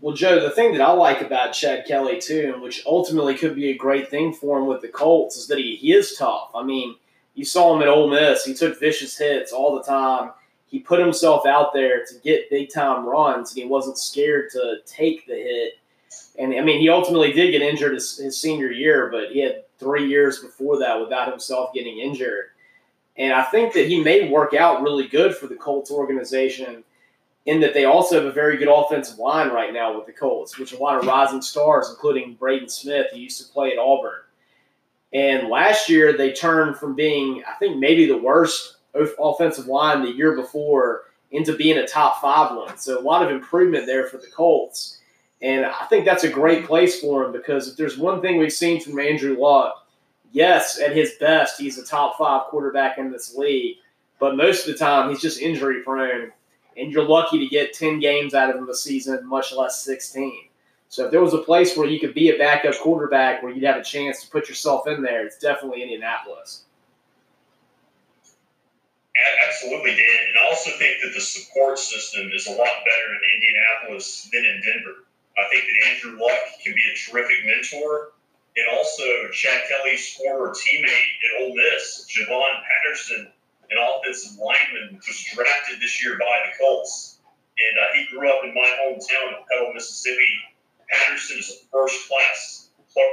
Well, 0.00 0.11
Joe, 0.22 0.38
the 0.38 0.50
thing 0.50 0.70
that 0.70 0.80
I 0.80 0.92
like 0.92 1.20
about 1.20 1.52
Chad 1.52 1.84
Kelly 1.84 2.20
too, 2.20 2.52
and 2.54 2.62
which 2.62 2.84
ultimately 2.86 3.34
could 3.34 3.56
be 3.56 3.70
a 3.70 3.76
great 3.76 4.08
thing 4.08 4.32
for 4.32 4.56
him 4.56 4.68
with 4.68 4.80
the 4.80 4.86
Colts, 4.86 5.36
is 5.36 5.48
that 5.48 5.58
he, 5.58 5.74
he 5.74 5.92
is 5.92 6.14
tough. 6.16 6.52
I 6.54 6.62
mean, 6.62 6.94
you 7.34 7.44
saw 7.44 7.74
him 7.74 7.82
at 7.82 7.88
Ole 7.88 8.08
Miss; 8.08 8.44
he 8.44 8.54
took 8.54 8.78
vicious 8.78 9.18
hits 9.18 9.52
all 9.52 9.74
the 9.74 9.82
time. 9.82 10.30
He 10.68 10.78
put 10.78 11.00
himself 11.00 11.44
out 11.44 11.72
there 11.72 12.04
to 12.04 12.14
get 12.22 12.50
big 12.50 12.72
time 12.72 13.04
runs, 13.04 13.50
and 13.50 13.64
he 13.64 13.68
wasn't 13.68 13.98
scared 13.98 14.50
to 14.52 14.76
take 14.86 15.26
the 15.26 15.34
hit. 15.34 15.72
And 16.38 16.54
I 16.54 16.60
mean, 16.60 16.80
he 16.80 16.88
ultimately 16.88 17.32
did 17.32 17.50
get 17.50 17.60
injured 17.60 17.94
his, 17.94 18.16
his 18.16 18.40
senior 18.40 18.70
year, 18.70 19.08
but 19.10 19.32
he 19.32 19.40
had 19.40 19.64
three 19.80 20.06
years 20.06 20.38
before 20.38 20.78
that 20.78 21.00
without 21.00 21.28
himself 21.28 21.74
getting 21.74 21.98
injured. 21.98 22.50
And 23.16 23.32
I 23.32 23.42
think 23.42 23.74
that 23.74 23.88
he 23.88 24.00
may 24.00 24.28
work 24.28 24.54
out 24.54 24.82
really 24.82 25.08
good 25.08 25.34
for 25.34 25.48
the 25.48 25.56
Colts 25.56 25.90
organization 25.90 26.84
in 27.46 27.60
that 27.60 27.74
they 27.74 27.84
also 27.84 28.16
have 28.16 28.24
a 28.24 28.32
very 28.32 28.56
good 28.56 28.68
offensive 28.68 29.18
line 29.18 29.50
right 29.50 29.72
now 29.72 29.96
with 29.96 30.06
the 30.06 30.12
Colts, 30.12 30.58
which 30.58 30.72
a 30.72 30.78
lot 30.78 30.98
of 30.98 31.06
rising 31.06 31.42
stars, 31.42 31.90
including 31.90 32.34
Braden 32.34 32.68
Smith, 32.68 33.08
who 33.12 33.18
used 33.18 33.44
to 33.44 33.52
play 33.52 33.72
at 33.72 33.78
Auburn. 33.78 34.20
And 35.12 35.48
last 35.48 35.88
year, 35.88 36.16
they 36.16 36.32
turned 36.32 36.76
from 36.76 36.94
being, 36.94 37.42
I 37.46 37.54
think, 37.54 37.78
maybe 37.78 38.06
the 38.06 38.16
worst 38.16 38.76
offensive 38.94 39.66
line 39.66 40.02
the 40.02 40.12
year 40.12 40.36
before 40.36 41.02
into 41.32 41.56
being 41.56 41.78
a 41.78 41.86
top 41.86 42.20
five 42.20 42.56
one. 42.56 42.78
So 42.78 42.98
a 42.98 43.02
lot 43.02 43.24
of 43.24 43.30
improvement 43.30 43.86
there 43.86 44.06
for 44.06 44.18
the 44.18 44.28
Colts. 44.28 44.98
And 45.40 45.66
I 45.66 45.86
think 45.86 46.04
that's 46.04 46.24
a 46.24 46.28
great 46.28 46.66
place 46.66 47.00
for 47.00 47.24
him 47.24 47.32
because 47.32 47.68
if 47.68 47.76
there's 47.76 47.98
one 47.98 48.20
thing 48.20 48.38
we've 48.38 48.52
seen 48.52 48.80
from 48.80 49.00
Andrew 49.00 49.36
Luck, 49.38 49.86
yes, 50.30 50.78
at 50.78 50.94
his 50.94 51.14
best, 51.18 51.60
he's 51.60 51.78
a 51.78 51.84
top 51.84 52.16
five 52.16 52.42
quarterback 52.44 52.98
in 52.98 53.10
this 53.10 53.34
league. 53.34 53.76
But 54.20 54.36
most 54.36 54.68
of 54.68 54.72
the 54.72 54.78
time, 54.78 55.10
he's 55.10 55.20
just 55.20 55.40
injury 55.40 55.82
prone 55.82 56.30
and 56.76 56.92
you're 56.92 57.06
lucky 57.06 57.38
to 57.38 57.46
get 57.46 57.72
10 57.72 58.00
games 58.00 58.34
out 58.34 58.50
of 58.50 58.56
him 58.56 58.68
a 58.68 58.74
season, 58.74 59.26
much 59.26 59.52
less 59.52 59.82
16. 59.82 60.32
So 60.88 61.06
if 61.06 61.10
there 61.10 61.22
was 61.22 61.32
a 61.32 61.38
place 61.38 61.76
where 61.76 61.88
you 61.88 61.98
could 61.98 62.14
be 62.14 62.30
a 62.30 62.38
backup 62.38 62.78
quarterback 62.78 63.42
where 63.42 63.52
you'd 63.52 63.64
have 63.64 63.78
a 63.78 63.84
chance 63.84 64.22
to 64.22 64.30
put 64.30 64.48
yourself 64.48 64.86
in 64.86 65.02
there, 65.02 65.24
it's 65.24 65.38
definitely 65.38 65.82
Indianapolis. 65.82 66.64
Absolutely, 69.48 69.92
Dan. 69.92 70.20
And 70.28 70.36
I 70.44 70.48
also 70.50 70.70
think 70.72 71.00
that 71.02 71.12
the 71.14 71.20
support 71.20 71.78
system 71.78 72.30
is 72.34 72.46
a 72.46 72.50
lot 72.50 72.58
better 72.58 73.08
in 73.14 73.20
Indianapolis 73.36 74.28
than 74.32 74.44
in 74.44 74.60
Denver. 74.60 75.04
I 75.38 75.48
think 75.48 75.64
that 75.64 75.88
Andrew 75.90 76.20
Luck 76.20 76.40
can 76.62 76.74
be 76.74 76.82
a 76.82 76.94
terrific 76.96 77.46
mentor. 77.46 78.12
And 78.56 78.76
also, 78.76 79.02
Chad 79.32 79.62
Kelly's 79.68 80.14
former 80.14 80.52
teammate 80.52 80.88
at 81.24 81.42
Ole 81.42 81.54
Miss, 81.54 82.06
Javon 82.10 82.62
Patterson, 82.68 83.32
an 83.72 83.78
offensive 83.80 84.38
lineman 84.38 85.00
was 85.00 85.24
drafted 85.32 85.80
this 85.80 86.04
year 86.04 86.18
by 86.18 86.36
the 86.44 86.52
Colts. 86.60 87.18
And 87.56 87.78
uh, 87.78 87.88
he 87.94 88.06
grew 88.14 88.28
up 88.28 88.44
in 88.44 88.54
my 88.54 88.68
hometown 88.84 89.38
of 89.38 89.46
Petal, 89.48 89.72
Mississippi. 89.74 90.28
Patterson 90.90 91.38
is 91.38 91.50
a 91.50 91.70
first 91.70 92.08
class 92.08 92.62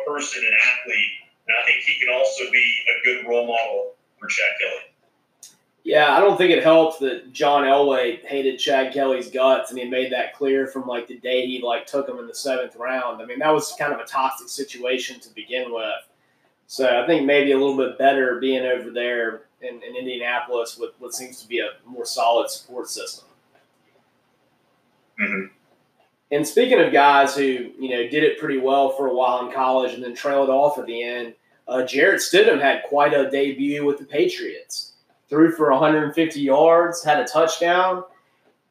person 0.07 0.43
and 0.45 0.55
athlete. 0.55 1.11
And 1.47 1.55
I 1.61 1.65
think 1.65 1.83
he 1.83 1.99
can 1.99 2.13
also 2.13 2.51
be 2.51 2.77
a 2.89 3.05
good 3.05 3.27
role 3.27 3.47
model 3.47 3.93
for 4.19 4.27
Chad 4.27 4.47
Kelly. 4.59 5.49
Yeah, 5.83 6.15
I 6.15 6.19
don't 6.19 6.37
think 6.37 6.51
it 6.51 6.61
helped 6.61 6.99
that 6.99 7.31
John 7.31 7.63
Elway 7.63 8.23
hated 8.25 8.59
Chad 8.59 8.93
Kelly's 8.93 9.31
guts, 9.31 9.71
and 9.71 9.79
he 9.79 9.85
made 9.85 10.11
that 10.11 10.35
clear 10.35 10.67
from 10.67 10.85
like 10.85 11.07
the 11.07 11.17
day 11.17 11.47
he 11.47 11.61
like 11.63 11.87
took 11.87 12.07
him 12.07 12.19
in 12.19 12.27
the 12.27 12.35
seventh 12.35 12.75
round. 12.75 13.21
I 13.21 13.25
mean, 13.25 13.39
that 13.39 13.53
was 13.53 13.73
kind 13.79 13.93
of 13.93 13.99
a 13.99 14.05
toxic 14.05 14.49
situation 14.49 15.19
to 15.21 15.33
begin 15.33 15.73
with. 15.73 16.07
So 16.67 17.01
I 17.01 17.07
think 17.07 17.25
maybe 17.25 17.53
a 17.53 17.57
little 17.57 17.77
bit 17.77 17.97
better 17.97 18.39
being 18.39 18.65
over 18.65 18.91
there 18.91 19.43
in, 19.61 19.81
in 19.83 19.95
Indianapolis 19.95 20.77
with 20.77 20.91
what 20.99 21.13
seems 21.13 21.41
to 21.41 21.47
be 21.47 21.59
a 21.59 21.69
more 21.85 22.05
solid 22.05 22.49
support 22.49 22.89
system. 22.89 23.25
Mm-hmm. 25.19 25.53
And 26.31 26.47
speaking 26.47 26.79
of 26.79 26.93
guys 26.93 27.35
who 27.35 27.71
you 27.79 27.89
know 27.89 28.07
did 28.09 28.23
it 28.23 28.39
pretty 28.39 28.59
well 28.59 28.91
for 28.91 29.07
a 29.07 29.13
while 29.13 29.45
in 29.45 29.53
college 29.53 29.93
and 29.93 30.03
then 30.03 30.15
trailed 30.15 30.49
off 30.49 30.77
at 30.77 30.85
the 30.85 31.01
end, 31.01 31.33
uh, 31.67 31.83
Jarrett 31.83 32.21
Stidham 32.21 32.61
had 32.61 32.83
quite 32.83 33.13
a 33.13 33.29
debut 33.29 33.85
with 33.85 33.97
the 33.97 34.05
Patriots. 34.05 34.93
Threw 35.29 35.51
for 35.51 35.69
150 35.69 36.39
yards, 36.39 37.03
had 37.03 37.19
a 37.19 37.25
touchdown, 37.25 38.03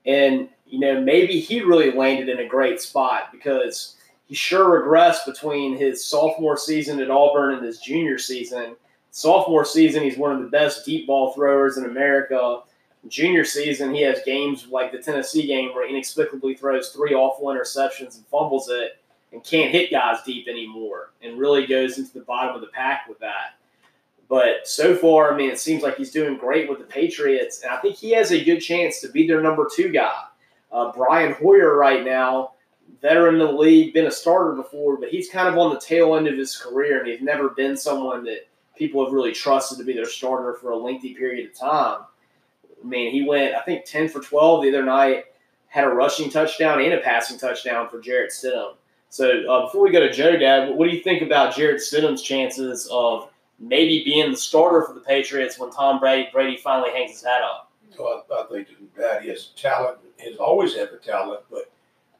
and 0.07 0.49
you 0.67 0.79
know 0.79 1.01
maybe 1.01 1.41
he 1.41 1.61
really 1.61 1.93
landed 1.93 2.29
in 2.29 2.39
a 2.39 2.49
great 2.49 2.81
spot 2.81 3.31
because 3.33 3.97
he 4.27 4.35
sure 4.35 4.83
regressed 4.83 5.27
between 5.27 5.77
his 5.77 6.05
sophomore 6.05 6.57
season 6.57 7.01
at 7.01 7.11
Auburn 7.11 7.55
and 7.55 7.65
his 7.65 7.79
junior 7.81 8.19
season 8.19 8.77
Sophomore 9.19 9.65
season, 9.65 10.05
he's 10.05 10.17
one 10.17 10.31
of 10.31 10.41
the 10.41 10.49
best 10.49 10.85
deep 10.85 11.09
ball 11.09 11.33
throwers 11.33 11.77
in 11.77 11.85
America. 11.85 12.61
Junior 13.09 13.45
season, 13.45 13.93
he 13.93 14.01
has 14.03 14.21
games 14.25 14.69
like 14.69 14.93
the 14.93 14.99
Tennessee 14.99 15.45
game 15.45 15.75
where 15.75 15.85
he 15.85 15.93
inexplicably 15.93 16.55
throws 16.55 16.91
three 16.91 17.15
awful 17.15 17.47
interceptions 17.47 18.17
and 18.17 18.25
fumbles 18.27 18.69
it 18.69 19.03
and 19.33 19.43
can't 19.43 19.73
hit 19.73 19.91
guys 19.91 20.19
deep 20.25 20.47
anymore 20.47 21.11
and 21.21 21.37
really 21.37 21.67
goes 21.67 21.99
into 21.99 22.15
the 22.15 22.21
bottom 22.21 22.55
of 22.55 22.61
the 22.61 22.69
pack 22.69 23.09
with 23.09 23.19
that. 23.19 23.57
But 24.29 24.69
so 24.69 24.95
far, 24.95 25.33
I 25.33 25.37
mean, 25.37 25.51
it 25.51 25.59
seems 25.59 25.83
like 25.83 25.97
he's 25.97 26.13
doing 26.13 26.37
great 26.37 26.69
with 26.69 26.79
the 26.79 26.85
Patriots, 26.85 27.63
and 27.63 27.73
I 27.73 27.79
think 27.79 27.97
he 27.97 28.13
has 28.13 28.31
a 28.31 28.45
good 28.45 28.61
chance 28.61 29.01
to 29.01 29.09
be 29.09 29.27
their 29.27 29.41
number 29.41 29.67
two 29.75 29.91
guy. 29.91 30.23
Uh, 30.71 30.93
Brian 30.93 31.33
Hoyer, 31.33 31.77
right 31.77 32.05
now, 32.05 32.53
veteran 33.03 33.41
in 33.41 33.47
the 33.47 33.53
league, 33.53 33.95
been 33.95 34.07
a 34.07 34.13
starter 34.13 34.53
before, 34.53 34.97
but 34.97 35.09
he's 35.09 35.29
kind 35.29 35.49
of 35.49 35.59
on 35.59 35.75
the 35.75 35.81
tail 35.81 36.15
end 36.15 36.29
of 36.29 36.39
his 36.39 36.57
career, 36.57 37.01
and 37.01 37.09
he's 37.09 37.21
never 37.21 37.49
been 37.49 37.77
someone 37.77 38.23
that 38.23 38.48
people 38.79 39.05
have 39.05 39.13
really 39.13 39.33
trusted 39.33 39.79
to 39.79 39.85
be 39.85 39.93
their 39.93 40.07
starter 40.07 40.55
for 40.55 40.71
a 40.71 40.77
lengthy 40.77 41.15
period 41.15 41.51
of 41.51 41.55
time. 41.57 42.03
I 42.83 42.87
mean, 42.87 43.13
he 43.13 43.27
went, 43.27 43.55
I 43.55 43.61
think, 43.63 43.85
10 43.85 44.09
for 44.09 44.21
12 44.21 44.63
the 44.63 44.69
other 44.69 44.85
night, 44.85 45.25
had 45.67 45.85
a 45.85 45.89
rushing 45.89 46.31
touchdown 46.31 46.81
and 46.81 46.95
a 46.95 47.01
passing 47.01 47.39
touchdown 47.39 47.89
for 47.89 48.01
Jarrett 48.01 48.31
Stidham. 48.31 48.75
So 49.11 49.43
uh, 49.51 49.67
before 49.67 49.83
we 49.83 49.91
go 49.91 50.01
to 50.01 50.13
Joe, 50.13 50.37
Dad, 50.37 50.75
what 50.75 50.89
do 50.89 50.95
you 50.95 51.03
think 51.03 51.23
about 51.23 51.57
Jarrett 51.57 51.81
Stidham's 51.81 52.23
chances 52.23 52.89
of 52.91 53.31
maybe 53.59 54.05
being 54.05 54.31
the 54.31 54.37
starter 54.37 54.87
for 54.87 54.95
the 54.95 55.01
Patriots 55.01 55.59
when 55.59 55.71
Tom 55.71 55.99
Brady, 55.99 56.29
Brady 56.33 56.57
finally 56.59 56.91
hangs 56.91 57.13
his 57.13 57.25
hat 57.25 57.43
up? 57.43 57.73
Well, 57.99 58.25
I, 58.33 58.45
think 58.53 58.69
that 58.97 59.23
he 59.23 59.29
has 59.31 59.49
talent, 59.57 59.99
he's 60.19 60.37
always 60.37 60.77
had 60.77 60.93
the 60.93 60.99
talent, 60.99 61.41
but 61.51 61.71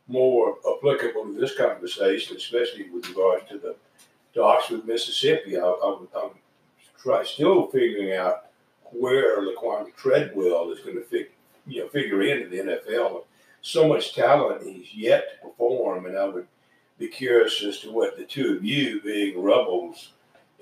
more 0.09 0.57
applicable 0.69 1.25
to 1.25 1.39
this 1.39 1.57
conversation, 1.57 2.37
especially 2.37 2.91
with 2.91 3.09
regard 3.09 3.49
to 3.49 3.59
the 3.59 3.77
to 4.35 4.43
Oxford, 4.43 4.87
Mississippi. 4.87 5.59
I, 5.59 5.63
I'm 5.63 6.09
try 7.01 7.25
still 7.25 7.69
figuring 7.69 8.15
out 8.15 8.47
where 8.93 9.41
Laquon 9.41 9.95
Treadwell 9.97 10.71
is 10.73 10.81
going 10.81 10.97
to 10.97 11.03
fit, 11.03 11.33
you 11.67 11.83
know, 11.83 11.89
figure 11.89 12.23
into 12.23 12.49
the 12.49 12.59
NFL. 12.59 13.25
So 13.61 13.89
much 13.89 14.15
talent 14.15 14.63
he's 14.63 14.95
yet 14.95 15.25
to 15.43 15.49
perform, 15.49 16.07
and 16.07 16.17
I 16.17 16.25
would 16.27 16.47
be 16.99 17.09
curious 17.09 17.63
as 17.63 17.81
to 17.81 17.93
what 17.93 18.17
the 18.17 18.25
two 18.25 18.57
of 18.57 18.65
you, 18.65 19.01
being 19.03 19.41
rebels, 19.41 20.13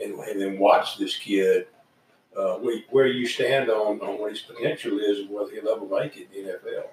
and, 0.02 0.14
and 0.14 0.40
then 0.40 0.59
watch 0.59 0.99
this 0.99 1.16
kid, 1.16 1.66
uh, 2.37 2.59
where 2.90 3.07
you 3.07 3.26
stand 3.26 3.71
on, 3.71 4.00
on 4.00 4.21
what 4.21 4.31
his 4.31 4.40
potential 4.40 4.99
is 4.99 5.21
and 5.21 5.31
whether 5.31 5.52
he'll 5.52 5.69
ever 5.69 5.87
make 5.87 6.16
it 6.16 6.28
in 6.37 6.47
the 6.47 6.52
NFL. 6.52 6.85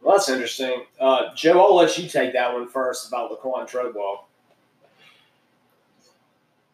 Well, 0.00 0.16
that's 0.16 0.28
interesting. 0.28 0.84
Uh, 1.00 1.34
Joe, 1.34 1.60
I'll 1.60 1.76
let 1.76 1.98
you 1.98 2.08
take 2.08 2.32
that 2.32 2.52
one 2.52 2.68
first 2.68 3.08
about 3.08 3.30
Laquon 3.30 3.66
Treadwell. 3.66 4.28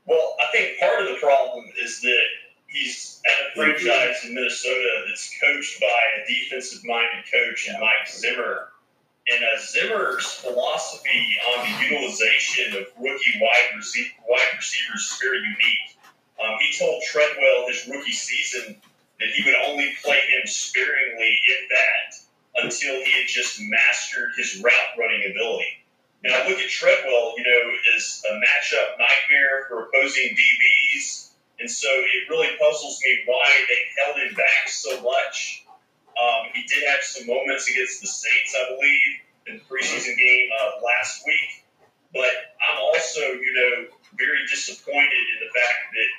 Well, 0.06 0.37
I 0.40 0.50
think 0.52 0.78
part 0.78 1.02
of 1.02 1.09
the 1.09 1.21
problem 1.21 1.64
is 1.80 2.00
that 2.00 2.25
he's 2.66 3.21
at 3.26 3.47
a 3.47 3.54
franchise 3.54 4.25
in 4.25 4.35
Minnesota 4.35 5.04
that's 5.06 5.32
coached 5.40 5.80
by 5.80 5.87
a 5.87 6.26
defensive 6.26 6.85
minded 6.85 7.25
coach 7.30 7.68
and 7.68 7.78
Mike 7.80 8.09
Zimmer. 8.09 8.68
And 9.32 9.44
uh, 9.44 9.61
Zimmer's 9.61 10.26
philosophy 10.26 11.37
on 11.54 11.64
the 11.64 11.85
utilization 11.85 12.75
of 12.75 12.87
rookie 12.99 13.38
wide, 13.40 13.76
receiver, 13.76 14.11
wide 14.28 14.56
receivers 14.56 15.02
is 15.02 15.18
very 15.23 15.38
unique. 15.38 15.97
Um, 16.42 16.59
he 16.59 16.76
told 16.76 17.02
Treadwell 17.04 17.68
his 17.68 17.87
rookie 17.88 18.11
season 18.11 18.76
that 19.21 19.28
he 19.28 19.44
would 19.44 19.54
only 19.68 19.92
play 20.02 20.18
him 20.18 20.47
sparingly, 20.47 21.38
if 21.47 21.68
that, 21.71 22.64
until 22.64 22.94
he 23.04 23.12
had 23.12 23.28
just 23.28 23.61
mastered 23.61 24.30
his 24.37 24.61
route 24.61 24.99
running 24.99 25.30
ability. 25.30 25.82
And 26.25 26.33
I 26.33 26.49
look 26.49 26.59
at 26.59 26.71
Treadwell, 26.71 27.35
you 27.37 27.43
know, 27.43 27.62
as 27.97 28.23
a 28.31 28.35
matchup 28.35 28.99
nightmare 28.99 29.67
for 29.69 29.88
opposing 29.88 30.37
DBs. 30.37 31.31
And 31.59 31.71
so 31.71 31.88
it 31.91 32.31
really 32.31 32.49
puzzles 32.59 33.00
me 33.05 33.23
why 33.26 33.50
they 33.69 33.81
held 34.05 34.17
him 34.19 34.35
back 34.35 34.69
so 34.69 35.02
much. 35.02 35.64
Um, 36.14 36.50
he 36.55 36.62
did 36.62 36.87
have 36.88 37.02
some 37.02 37.26
moments 37.26 37.69
against 37.69 38.00
the 38.00 38.07
Saints, 38.07 38.55
I 38.55 38.75
believe, 38.75 39.12
in 39.47 39.55
the 39.59 39.64
preseason 39.67 40.17
game 40.17 40.49
uh, 40.61 40.85
last 40.85 41.23
week. 41.26 41.64
But 42.14 42.55
I'm 42.71 42.79
also, 42.79 43.21
you 43.21 43.52
know, 43.55 43.97
very 44.19 44.47
disappointed 44.47 45.25
in 45.35 45.38
the 45.41 45.50
fact 45.59 45.81
that 45.93 46.11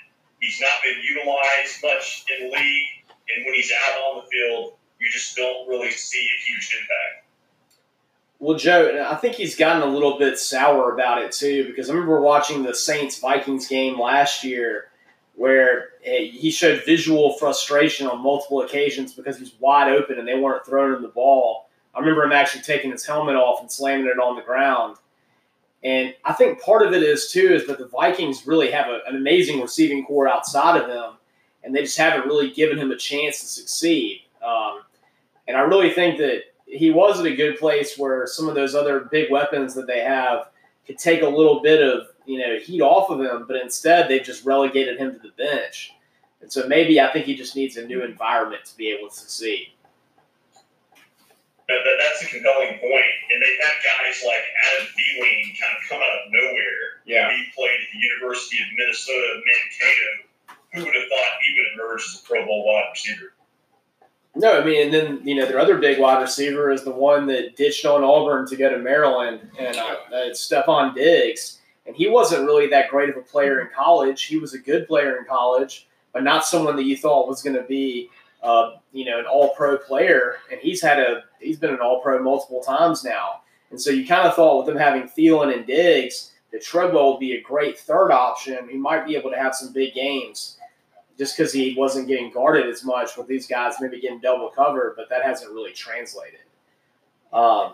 he's 0.41 0.59
not 0.59 0.83
been 0.83 0.99
utilized 0.99 1.83
much 1.83 2.25
in 2.27 2.49
the 2.49 2.57
league. 2.57 2.89
And 3.29 3.45
when 3.45 3.53
he's 3.53 3.71
out 3.71 3.95
on 4.03 4.23
the 4.23 4.27
field, 4.27 4.73
you 4.99 5.09
just 5.11 5.35
don't 5.35 5.67
really 5.67 5.91
see 5.91 6.23
a 6.23 6.37
huge 6.43 6.75
impact. 6.75 7.22
Well, 8.43 8.57
Joe, 8.57 9.07
I 9.09 9.15
think 9.15 9.35
he's 9.35 9.55
gotten 9.55 9.83
a 9.83 9.85
little 9.85 10.19
bit 10.19 10.37
sour 10.37 10.93
about 10.93 11.21
it 11.21 11.31
too 11.31 11.65
because 11.65 11.89
I 11.89 11.93
remember 11.93 12.19
watching 12.19 12.61
the 12.61 12.75
Saints 12.75 13.17
Vikings 13.17 13.69
game 13.69 13.97
last 13.97 14.43
year 14.43 14.89
where 15.35 15.91
he 16.01 16.51
showed 16.51 16.83
visual 16.83 17.37
frustration 17.37 18.05
on 18.05 18.21
multiple 18.21 18.61
occasions 18.61 19.13
because 19.13 19.39
he's 19.39 19.53
wide 19.61 19.93
open 19.93 20.19
and 20.19 20.27
they 20.27 20.37
weren't 20.37 20.65
throwing 20.65 20.93
him 20.93 21.03
the 21.03 21.07
ball. 21.07 21.69
I 21.95 22.01
remember 22.01 22.25
him 22.25 22.33
actually 22.33 22.63
taking 22.63 22.91
his 22.91 23.05
helmet 23.05 23.37
off 23.37 23.61
and 23.61 23.71
slamming 23.71 24.07
it 24.07 24.19
on 24.19 24.35
the 24.35 24.41
ground. 24.41 24.97
And 25.81 26.13
I 26.25 26.33
think 26.33 26.61
part 26.61 26.85
of 26.85 26.91
it 26.91 27.01
is 27.01 27.31
too 27.31 27.53
is 27.53 27.65
that 27.67 27.77
the 27.77 27.87
Vikings 27.87 28.45
really 28.45 28.71
have 28.71 28.87
a, 28.87 28.99
an 29.07 29.15
amazing 29.15 29.61
receiving 29.61 30.03
corps 30.03 30.27
outside 30.27 30.81
of 30.81 30.89
him, 30.89 31.17
and 31.63 31.73
they 31.73 31.83
just 31.83 31.97
haven't 31.97 32.27
really 32.27 32.51
given 32.51 32.77
him 32.77 32.91
a 32.91 32.97
chance 32.97 33.39
to 33.39 33.45
succeed. 33.45 34.23
Um, 34.45 34.81
and 35.47 35.55
I 35.55 35.61
really 35.61 35.91
think 35.91 36.17
that 36.17 36.52
he 36.73 36.91
was 36.91 37.19
in 37.19 37.27
a 37.27 37.35
good 37.35 37.57
place 37.57 37.97
where 37.97 38.25
some 38.25 38.49
of 38.49 38.55
those 38.55 38.75
other 38.75 39.01
big 39.11 39.31
weapons 39.31 39.73
that 39.75 39.87
they 39.87 39.99
have 39.99 40.49
could 40.85 40.97
take 40.97 41.21
a 41.21 41.27
little 41.27 41.61
bit 41.61 41.81
of 41.81 42.07
you 42.25 42.39
know 42.39 42.57
heat 42.59 42.81
off 42.81 43.09
of 43.09 43.21
him, 43.21 43.45
but 43.47 43.57
instead 43.57 44.09
they've 44.09 44.23
just 44.23 44.45
relegated 44.45 44.97
him 44.97 45.13
to 45.13 45.19
the 45.19 45.31
bench. 45.37 45.93
And 46.41 46.51
so 46.51 46.67
maybe 46.67 46.99
I 46.99 47.11
think 47.13 47.25
he 47.25 47.35
just 47.35 47.55
needs 47.55 47.77
a 47.77 47.85
new 47.85 48.03
environment 48.03 48.65
to 48.65 48.75
be 48.75 48.89
able 48.91 49.07
to 49.09 49.15
succeed. 49.15 49.69
That, 51.69 51.79
that, 51.79 51.95
that's 52.03 52.23
a 52.23 52.27
compelling 52.27 52.75
point. 52.83 53.13
And 53.31 53.39
they 53.39 53.55
have 53.63 53.71
had 53.71 53.77
guys 53.79 54.19
like 54.27 54.43
Adam 54.67 54.87
Thielen 54.91 55.55
kind 55.55 55.71
of 55.71 55.81
come 55.87 55.99
out 56.03 56.15
of 56.19 56.27
nowhere. 56.27 56.99
Yeah. 57.05 57.31
He 57.31 57.47
played 57.55 57.79
at 57.79 57.87
the 57.93 57.99
University 57.99 58.59
of 58.59 58.67
Minnesota 58.75 59.39
Mankato. 59.39 60.11
Who 60.73 60.79
would 60.83 60.95
have 60.95 61.07
thought 61.07 61.31
he 61.39 61.55
would 61.55 61.79
emerge 61.79 62.01
as 62.01 62.19
a 62.19 62.27
Pro 62.27 62.45
Bowl 62.45 62.65
wide 62.65 62.89
receiver? 62.91 63.32
No, 64.35 64.59
I 64.59 64.65
mean, 64.65 64.85
and 64.85 64.93
then 64.93 65.21
you 65.23 65.35
know 65.35 65.45
their 65.45 65.59
other 65.59 65.77
big 65.77 65.99
wide 65.99 66.21
receiver 66.21 66.71
is 66.71 66.83
the 66.83 66.91
one 66.91 67.27
that 67.27 67.55
ditched 67.55 67.85
on 67.85 68.03
Auburn 68.03 68.47
to 68.47 68.55
go 68.55 68.69
to 68.69 68.79
Maryland, 68.79 69.41
and 69.59 69.77
uh, 69.77 69.95
it's 70.11 70.47
Stefon 70.47 70.95
Diggs. 70.95 71.59
And 71.85 71.95
he 71.95 72.09
wasn't 72.09 72.45
really 72.45 72.67
that 72.67 72.89
great 72.89 73.09
of 73.09 73.17
a 73.17 73.21
player 73.21 73.59
in 73.59 73.67
college. 73.75 74.23
He 74.23 74.37
was 74.37 74.53
a 74.53 74.57
good 74.57 74.87
player 74.87 75.17
in 75.17 75.25
college, 75.25 75.87
but 76.13 76.23
not 76.23 76.45
someone 76.45 76.77
that 76.77 76.85
you 76.85 76.95
thought 76.95 77.27
was 77.27 77.43
going 77.43 77.57
to 77.57 77.63
be, 77.63 78.09
uh, 78.41 78.75
you 78.93 79.03
know, 79.03 79.19
an 79.19 79.25
All-Pro 79.25 79.77
player. 79.79 80.37
And 80.49 80.61
he's 80.61 80.81
had 80.81 80.99
a 80.99 81.25
he's 81.39 81.59
been 81.59 81.71
an 81.71 81.81
All-Pro 81.81 82.23
multiple 82.23 82.61
times 82.61 83.03
now. 83.03 83.41
And 83.69 83.79
so 83.79 83.91
you 83.91 84.07
kind 84.07 84.27
of 84.27 84.33
thought 84.33 84.59
with 84.59 84.67
them 84.67 84.77
having 84.77 85.03
Thielen 85.03 85.53
and 85.53 85.67
Diggs 85.67 86.31
that 86.51 86.63
Treadwell 86.63 87.11
would 87.11 87.19
be 87.19 87.33
a 87.33 87.41
great 87.41 87.77
third 87.77 88.11
option. 88.11 88.69
He 88.69 88.77
might 88.77 89.05
be 89.05 89.15
able 89.15 89.31
to 89.31 89.37
have 89.37 89.53
some 89.55 89.73
big 89.73 89.93
games 89.93 90.57
just 91.17 91.37
because 91.37 91.53
he 91.53 91.75
wasn't 91.77 92.07
getting 92.07 92.31
guarded 92.31 92.67
as 92.67 92.83
much 92.83 93.17
with 93.17 93.27
these 93.27 93.47
guys 93.47 93.75
maybe 93.79 93.99
getting 94.01 94.19
double 94.19 94.49
covered, 94.49 94.95
but 94.97 95.09
that 95.09 95.23
hasn't 95.23 95.51
really 95.51 95.73
translated. 95.73 96.39
Um, 97.31 97.73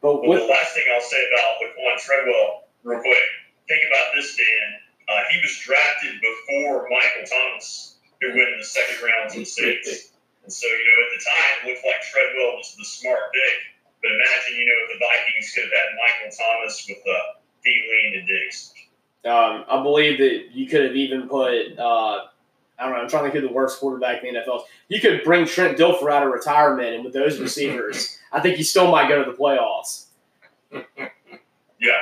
but 0.00 0.22
well, 0.22 0.30
with, 0.30 0.40
the 0.40 0.48
last 0.48 0.74
thing 0.74 0.84
I'll 0.94 1.00
say 1.00 1.22
about 1.32 1.60
Laquon 1.62 1.98
Treadwell, 2.00 2.64
real 2.82 3.00
quick, 3.00 3.26
think 3.68 3.82
about 3.90 4.06
this, 4.14 4.36
Dan. 4.36 4.68
Uh, 5.08 5.22
he 5.30 5.40
was 5.40 5.54
drafted 5.58 6.18
before 6.20 6.88
Michael 6.90 7.26
Thomas, 7.26 7.98
who 8.20 8.28
went 8.28 8.48
in 8.50 8.58
the 8.58 8.64
second 8.64 9.04
round 9.04 9.30
of 9.30 9.36
the 9.36 9.44
States. 9.44 10.12
And 10.42 10.52
so, 10.52 10.66
you 10.66 10.84
know, 10.86 10.98
at 11.06 11.10
the 11.18 11.22
time, 11.22 11.52
it 11.62 11.74
looked 11.74 11.86
like 11.86 12.02
Treadwell 12.02 12.56
was 12.58 12.74
the 12.78 12.84
smart 12.84 13.30
pick. 13.34 13.56
But 14.02 14.10
imagine, 14.12 14.58
you 14.58 14.66
know, 14.66 14.78
if 14.86 14.98
the 14.98 15.00
Vikings 15.02 15.52
could 15.54 15.64
have 15.64 15.74
had 15.74 15.88
Michael 15.98 16.30
Thomas 16.34 16.86
with 16.88 17.02
uh, 17.06 17.38
Thielen 17.66 18.18
and 18.18 18.26
Diggs. 18.26 18.72
um, 19.24 19.64
I 19.68 19.82
believe 19.82 20.18
that 20.18 20.54
you 20.54 20.68
could 20.68 20.84
have 20.84 20.96
even 20.96 21.28
put. 21.28 21.78
Uh, 21.78 22.26
I 22.78 22.84
don't 22.84 22.92
know. 22.92 23.00
I'm 23.00 23.08
trying 23.08 23.24
to 23.24 23.30
think 23.30 23.42
who 23.42 23.48
the 23.48 23.54
worst 23.54 23.80
quarterback 23.80 24.22
in 24.22 24.34
the 24.34 24.40
NFL. 24.40 24.62
You 24.88 25.00
could 25.00 25.22
bring 25.24 25.46
Trent 25.46 25.78
Dilfer 25.78 26.12
out 26.12 26.26
of 26.26 26.32
retirement, 26.32 26.94
and 26.94 27.04
with 27.04 27.14
those 27.14 27.38
receivers, 27.38 28.18
I 28.32 28.40
think 28.40 28.56
he 28.56 28.62
still 28.62 28.90
might 28.90 29.08
go 29.08 29.24
to 29.24 29.30
the 29.30 29.36
playoffs. 29.36 30.06
Yeah. 31.78 31.98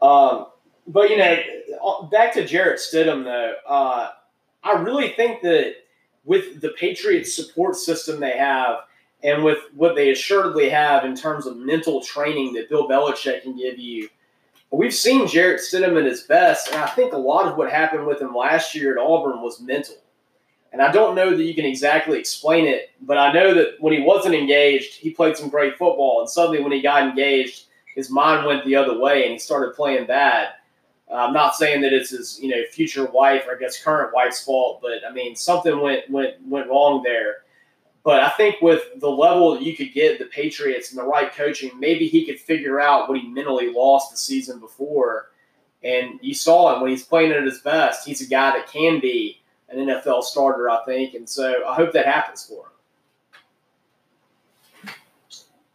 Um, 0.00 0.46
but 0.86 1.10
you 1.10 1.18
know, 1.18 2.08
back 2.10 2.32
to 2.34 2.46
Jarrett 2.46 2.80
Stidham 2.80 3.24
though, 3.24 3.54
uh, 3.66 4.08
I 4.64 4.72
really 4.80 5.10
think 5.10 5.42
that 5.42 5.74
with 6.24 6.60
the 6.60 6.70
Patriots 6.70 7.34
support 7.34 7.76
system 7.76 8.20
they 8.20 8.36
have, 8.36 8.78
and 9.22 9.42
with 9.42 9.58
what 9.74 9.96
they 9.96 10.10
assuredly 10.10 10.68
have 10.68 11.04
in 11.04 11.16
terms 11.16 11.46
of 11.46 11.56
mental 11.56 12.00
training 12.02 12.52
that 12.54 12.68
Bill 12.68 12.88
Belichick 12.88 13.42
can 13.42 13.56
give 13.56 13.78
you, 13.78 14.08
we've 14.70 14.94
seen 14.94 15.26
Jarrett 15.26 15.60
Stidham 15.60 15.98
at 15.98 16.06
his 16.06 16.22
best, 16.22 16.68
and 16.68 16.76
I 16.76 16.86
think 16.86 17.12
a 17.12 17.18
lot 17.18 17.46
of 17.46 17.56
what 17.56 17.70
happened 17.70 18.06
with 18.06 18.20
him 18.20 18.34
last 18.34 18.74
year 18.74 18.92
at 18.92 19.02
Auburn 19.02 19.42
was 19.42 19.60
mental. 19.60 19.96
And 20.72 20.82
I 20.82 20.92
don't 20.92 21.14
know 21.14 21.34
that 21.34 21.42
you 21.42 21.54
can 21.54 21.64
exactly 21.64 22.18
explain 22.18 22.66
it, 22.66 22.90
but 23.00 23.16
I 23.16 23.32
know 23.32 23.54
that 23.54 23.80
when 23.80 23.94
he 23.94 24.00
wasn't 24.00 24.34
engaged, 24.34 24.94
he 24.94 25.10
played 25.10 25.36
some 25.36 25.48
great 25.48 25.78
football, 25.78 26.20
and 26.20 26.28
suddenly 26.28 26.62
when 26.62 26.72
he 26.72 26.82
got 26.82 27.08
engaged, 27.08 27.64
his 27.94 28.10
mind 28.10 28.46
went 28.46 28.64
the 28.64 28.76
other 28.76 28.98
way 28.98 29.24
and 29.24 29.32
he 29.32 29.38
started 29.38 29.74
playing 29.74 30.06
bad. 30.06 30.50
I'm 31.12 31.32
not 31.32 31.56
saying 31.56 31.80
that 31.82 31.92
it's 31.92 32.10
his, 32.10 32.38
you 32.40 32.50
know, 32.50 32.62
future 32.70 33.06
wife 33.06 33.44
or 33.48 33.56
I 33.56 33.58
guess 33.58 33.82
current 33.82 34.14
wife's 34.14 34.44
fault, 34.44 34.80
but 34.82 35.00
I 35.08 35.12
mean 35.12 35.34
something 35.34 35.80
went 35.80 36.08
went 36.10 36.34
went 36.46 36.68
wrong 36.68 37.02
there. 37.02 37.38
But 38.04 38.20
I 38.22 38.30
think 38.30 38.62
with 38.62 38.82
the 39.00 39.10
level 39.10 39.54
that 39.54 39.62
you 39.62 39.76
could 39.76 39.92
get 39.92 40.18
the 40.18 40.26
Patriots 40.26 40.90
and 40.90 40.98
the 40.98 41.04
right 41.04 41.32
coaching, 41.32 41.70
maybe 41.78 42.06
he 42.06 42.24
could 42.24 42.38
figure 42.38 42.80
out 42.80 43.08
what 43.08 43.18
he 43.18 43.28
mentally 43.28 43.70
lost 43.72 44.10
the 44.10 44.16
season 44.16 44.60
before. 44.60 45.30
And 45.82 46.18
you 46.22 46.34
saw 46.34 46.74
him 46.74 46.80
when 46.80 46.90
he's 46.90 47.04
playing 47.04 47.32
at 47.32 47.42
his 47.42 47.60
best. 47.60 48.06
He's 48.06 48.20
a 48.20 48.26
guy 48.26 48.52
that 48.52 48.66
can 48.66 49.00
be 49.00 49.40
an 49.68 49.86
NFL 49.86 50.22
starter, 50.22 50.70
I 50.70 50.84
think. 50.84 51.14
And 51.14 51.28
so 51.28 51.66
I 51.66 51.74
hope 51.74 51.92
that 51.92 52.06
happens 52.06 52.46
for 52.46 52.64
him. 52.64 52.72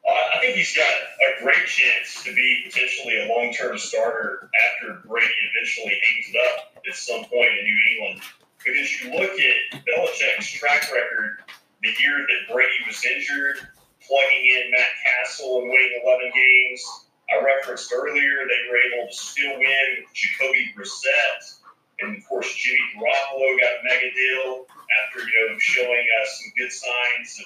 Uh, 0.06 0.12
I 0.36 0.40
think 0.42 0.58
he's 0.58 0.76
got 0.76 0.86
a 0.86 1.44
great 1.44 1.66
chance 1.66 2.24
to 2.26 2.36
be 2.36 2.64
potentially 2.66 3.24
a 3.24 3.28
long 3.28 3.54
term 3.54 3.78
starter 3.78 4.50
after 4.66 5.08
Brady 5.08 5.28
eventually 5.54 5.94
hangs 5.94 6.34
it 6.34 6.38
up 6.50 6.84
at 6.86 6.96
some 6.96 7.24
point 7.26 7.50
in 7.60 7.66
New 7.66 7.80
England. 7.92 8.22
Because 8.58 9.02
you 9.02 9.12
look 9.12 9.32
at 9.32 9.86
Belichick's 9.86 10.52
track 10.52 10.92
record 10.94 11.38
the 11.84 11.92
year 12.02 12.18
that 12.24 12.52
Brady 12.52 12.80
was 12.88 13.04
injured, 13.04 13.60
plugging 14.00 14.46
in 14.48 14.72
Matt 14.72 14.96
Cassel 15.04 15.62
and 15.62 15.70
winning 15.70 16.02
11 16.04 16.32
games. 16.34 16.82
I 17.30 17.44
referenced 17.44 17.92
earlier 17.94 18.48
they 18.48 18.62
were 18.72 18.80
able 18.80 19.12
to 19.12 19.16
still 19.16 19.60
win 19.60 20.08
Jacoby 20.14 20.74
Brissett. 20.76 21.60
And 22.00 22.18
of 22.18 22.28
course, 22.28 22.54
Jimmy 22.56 22.80
Garoppolo 22.96 23.60
got 23.60 23.80
a 23.80 23.84
mega 23.84 24.12
deal 24.16 24.66
after 25.04 25.20
you 25.20 25.50
know 25.50 25.60
showing 25.60 26.06
us 26.22 26.42
some 26.42 26.52
good 26.58 26.72
signs 26.72 27.40
of 27.40 27.46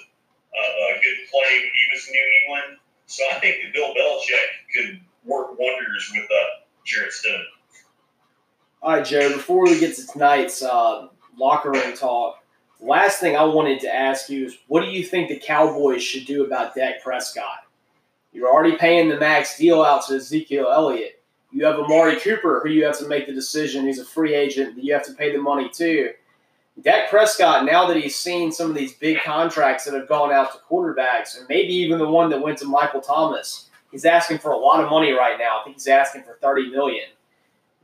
uh, 0.57 0.97
a 0.97 1.01
good 1.01 1.17
play 1.29 1.51
when 1.59 1.71
he 1.73 1.85
was 1.93 2.07
in 2.07 2.13
New 2.13 2.29
England. 2.41 2.79
So 3.05 3.23
I 3.31 3.39
think 3.39 3.57
that 3.63 3.73
Bill 3.73 3.93
Belichick 3.93 4.49
could 4.73 5.01
work 5.25 5.59
wonders 5.59 6.11
with 6.13 6.25
uh, 6.25 6.63
Jarrett 6.85 7.11
Stidham. 7.11 7.43
All 8.81 8.91
right, 8.93 9.05
Joe. 9.05 9.33
Before 9.33 9.63
we 9.63 9.79
get 9.79 9.95
to 9.95 10.07
tonight's 10.07 10.61
uh, 10.63 11.07
locker 11.37 11.71
room 11.71 11.93
talk, 11.95 12.43
last 12.79 13.19
thing 13.19 13.35
I 13.35 13.43
wanted 13.43 13.79
to 13.81 13.93
ask 13.93 14.29
you 14.29 14.45
is, 14.45 14.57
what 14.67 14.83
do 14.83 14.91
you 14.91 15.03
think 15.03 15.29
the 15.29 15.39
Cowboys 15.39 16.03
should 16.03 16.25
do 16.25 16.45
about 16.45 16.75
Dak 16.75 17.01
Prescott? 17.03 17.65
You're 18.33 18.51
already 18.51 18.77
paying 18.77 19.09
the 19.09 19.17
max 19.17 19.57
deal 19.57 19.83
out 19.83 20.05
to 20.07 20.15
Ezekiel 20.15 20.67
Elliott. 20.71 21.23
You 21.51 21.65
have 21.65 21.79
Amari 21.79 22.19
Cooper, 22.19 22.59
who 22.61 22.69
you 22.69 22.85
have 22.85 22.99
to 22.99 23.07
make 23.07 23.25
the 23.25 23.33
decision. 23.33 23.87
He's 23.87 23.99
a 23.99 24.05
free 24.05 24.35
agent 24.35 24.75
that 24.75 24.83
you 24.83 24.93
have 24.93 25.05
to 25.05 25.13
pay 25.13 25.31
the 25.31 25.41
money 25.41 25.69
to. 25.69 26.11
Dak 26.83 27.09
Prescott, 27.09 27.65
now 27.65 27.87
that 27.87 27.97
he's 27.97 28.15
seen 28.15 28.51
some 28.51 28.69
of 28.69 28.75
these 28.75 28.93
big 28.93 29.17
contracts 29.23 29.85
that 29.85 29.95
have 29.95 30.07
gone 30.07 30.31
out 30.31 30.51
to 30.51 30.59
quarterbacks, 30.69 31.35
and 31.37 31.47
maybe 31.49 31.73
even 31.73 31.97
the 31.97 32.07
one 32.07 32.29
that 32.29 32.41
went 32.41 32.59
to 32.59 32.65
Michael 32.65 33.01
Thomas, 33.01 33.69
he's 33.91 34.05
asking 34.05 34.37
for 34.37 34.51
a 34.51 34.57
lot 34.57 34.83
of 34.83 34.89
money 34.91 35.11
right 35.11 35.39
now. 35.39 35.59
I 35.59 35.63
think 35.63 35.77
he's 35.77 35.87
asking 35.87 36.23
for 36.23 36.37
thirty 36.39 36.69
million. 36.69 37.07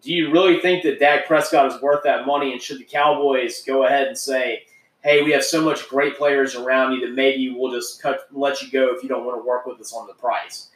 Do 0.03 0.13
you 0.13 0.31
really 0.31 0.59
think 0.59 0.83
that 0.83 0.99
Dak 0.99 1.25
Prescott 1.25 1.73
is 1.73 1.81
worth 1.81 2.03
that 2.03 2.27
money? 2.27 2.51
And 2.51 2.61
should 2.61 2.77
the 2.77 2.83
Cowboys 2.83 3.63
go 3.65 3.85
ahead 3.85 4.07
and 4.07 4.17
say, 4.17 4.63
hey, 5.03 5.21
we 5.21 5.31
have 5.31 5.43
so 5.43 5.61
much 5.61 5.89
great 5.89 6.17
players 6.17 6.55
around 6.55 6.93
you 6.93 7.01
that 7.01 7.13
maybe 7.13 7.49
we'll 7.49 7.71
just 7.71 8.01
cut 8.01 8.27
let 8.31 8.61
you 8.61 8.71
go 8.71 8.95
if 8.95 9.03
you 9.03 9.09
don't 9.09 9.25
want 9.25 9.39
to 9.39 9.45
work 9.45 9.65
with 9.65 9.79
us 9.79 9.93
on 9.93 10.07
the 10.07 10.13
price? 10.13 10.69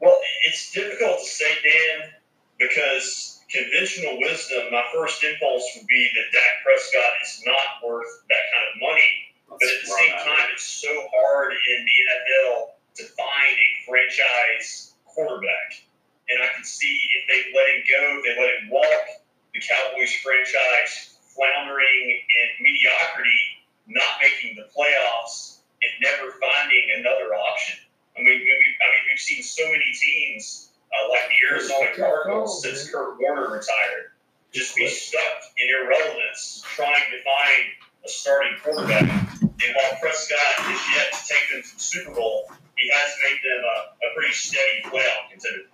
Well, 0.00 0.18
it's 0.44 0.72
difficult 0.72 1.18
to 1.18 1.24
say, 1.24 1.50
Dan, 1.64 2.10
because 2.58 3.40
conventional 3.50 4.20
wisdom, 4.20 4.68
my 4.70 4.84
first 4.94 5.24
impulse 5.24 5.64
would 5.76 5.86
be 5.86 6.10
that 6.14 6.32
Dak 6.32 6.52
Prescott 6.62 7.12
is 7.24 7.42
not 7.46 7.88
worth 7.88 8.22
that 8.28 8.44
kind 8.52 8.66
of 8.74 8.80
money. 8.80 9.12
But 9.48 9.62
at 9.62 9.80
the 9.80 9.88
same 9.88 10.12
time, 10.12 10.48
it's 10.52 10.64
so 10.64 10.90
hard 11.14 11.52
in 11.52 11.86
the 11.86 11.98
NFL 12.12 12.76
to 12.96 13.04
find 13.16 13.56
a 13.56 13.70
franchise 13.88 14.94
quarterback. 15.06 15.80
And 16.28 16.42
I 16.42 16.52
can 16.54 16.64
see 16.64 16.98
if 17.16 17.24
they 17.28 17.56
let 17.56 17.68
him 17.70 17.82
go, 17.88 18.18
if 18.18 18.24
they 18.24 18.42
let 18.42 18.62
him 18.62 18.68
walk, 18.68 19.22
the 19.54 19.60
Cowboys 19.60 20.12
franchise 20.20 21.15
floundering 21.36 22.04
in 22.10 22.46
mediocrity, 22.64 23.38
not 23.86 24.18
making 24.20 24.56
the 24.56 24.66
playoffs, 24.72 25.60
and 25.82 25.92
never 26.00 26.32
finding 26.40 26.84
another 26.98 27.36
option. 27.36 27.78
I 28.16 28.20
mean, 28.20 28.40
we, 28.40 28.40
I 28.40 28.86
mean, 28.96 29.04
we've 29.12 29.20
seen 29.20 29.42
so 29.42 29.64
many 29.70 29.92
teams 29.92 30.72
uh, 30.88 31.10
like 31.10 31.28
the 31.28 31.54
Arizona 31.54 31.92
Cardinals 31.94 32.62
since 32.62 32.90
Kurt 32.90 33.20
Warner 33.20 33.52
retired 33.52 34.16
just 34.52 34.74
be 34.74 34.88
stuck 34.88 35.20
in 35.58 35.68
irrelevance, 35.68 36.62
trying 36.64 37.04
to 37.10 37.22
find 37.22 37.64
a 38.04 38.08
starting 38.08 38.52
quarterback. 38.62 39.02
And 39.42 39.74
while 39.74 40.00
Prescott 40.00 40.72
is 40.72 40.80
yet 40.94 41.12
to 41.12 41.28
take 41.28 41.50
them 41.52 41.62
to 41.62 41.74
the 41.74 41.80
Super 41.80 42.14
Bowl, 42.14 42.50
he 42.76 42.90
has 42.90 43.14
made 43.22 43.38
them 43.44 43.64
a, 43.64 44.06
a 44.06 44.14
pretty 44.14 44.32
steady 44.32 44.82
playoff 44.84 45.30
contender. 45.30 45.68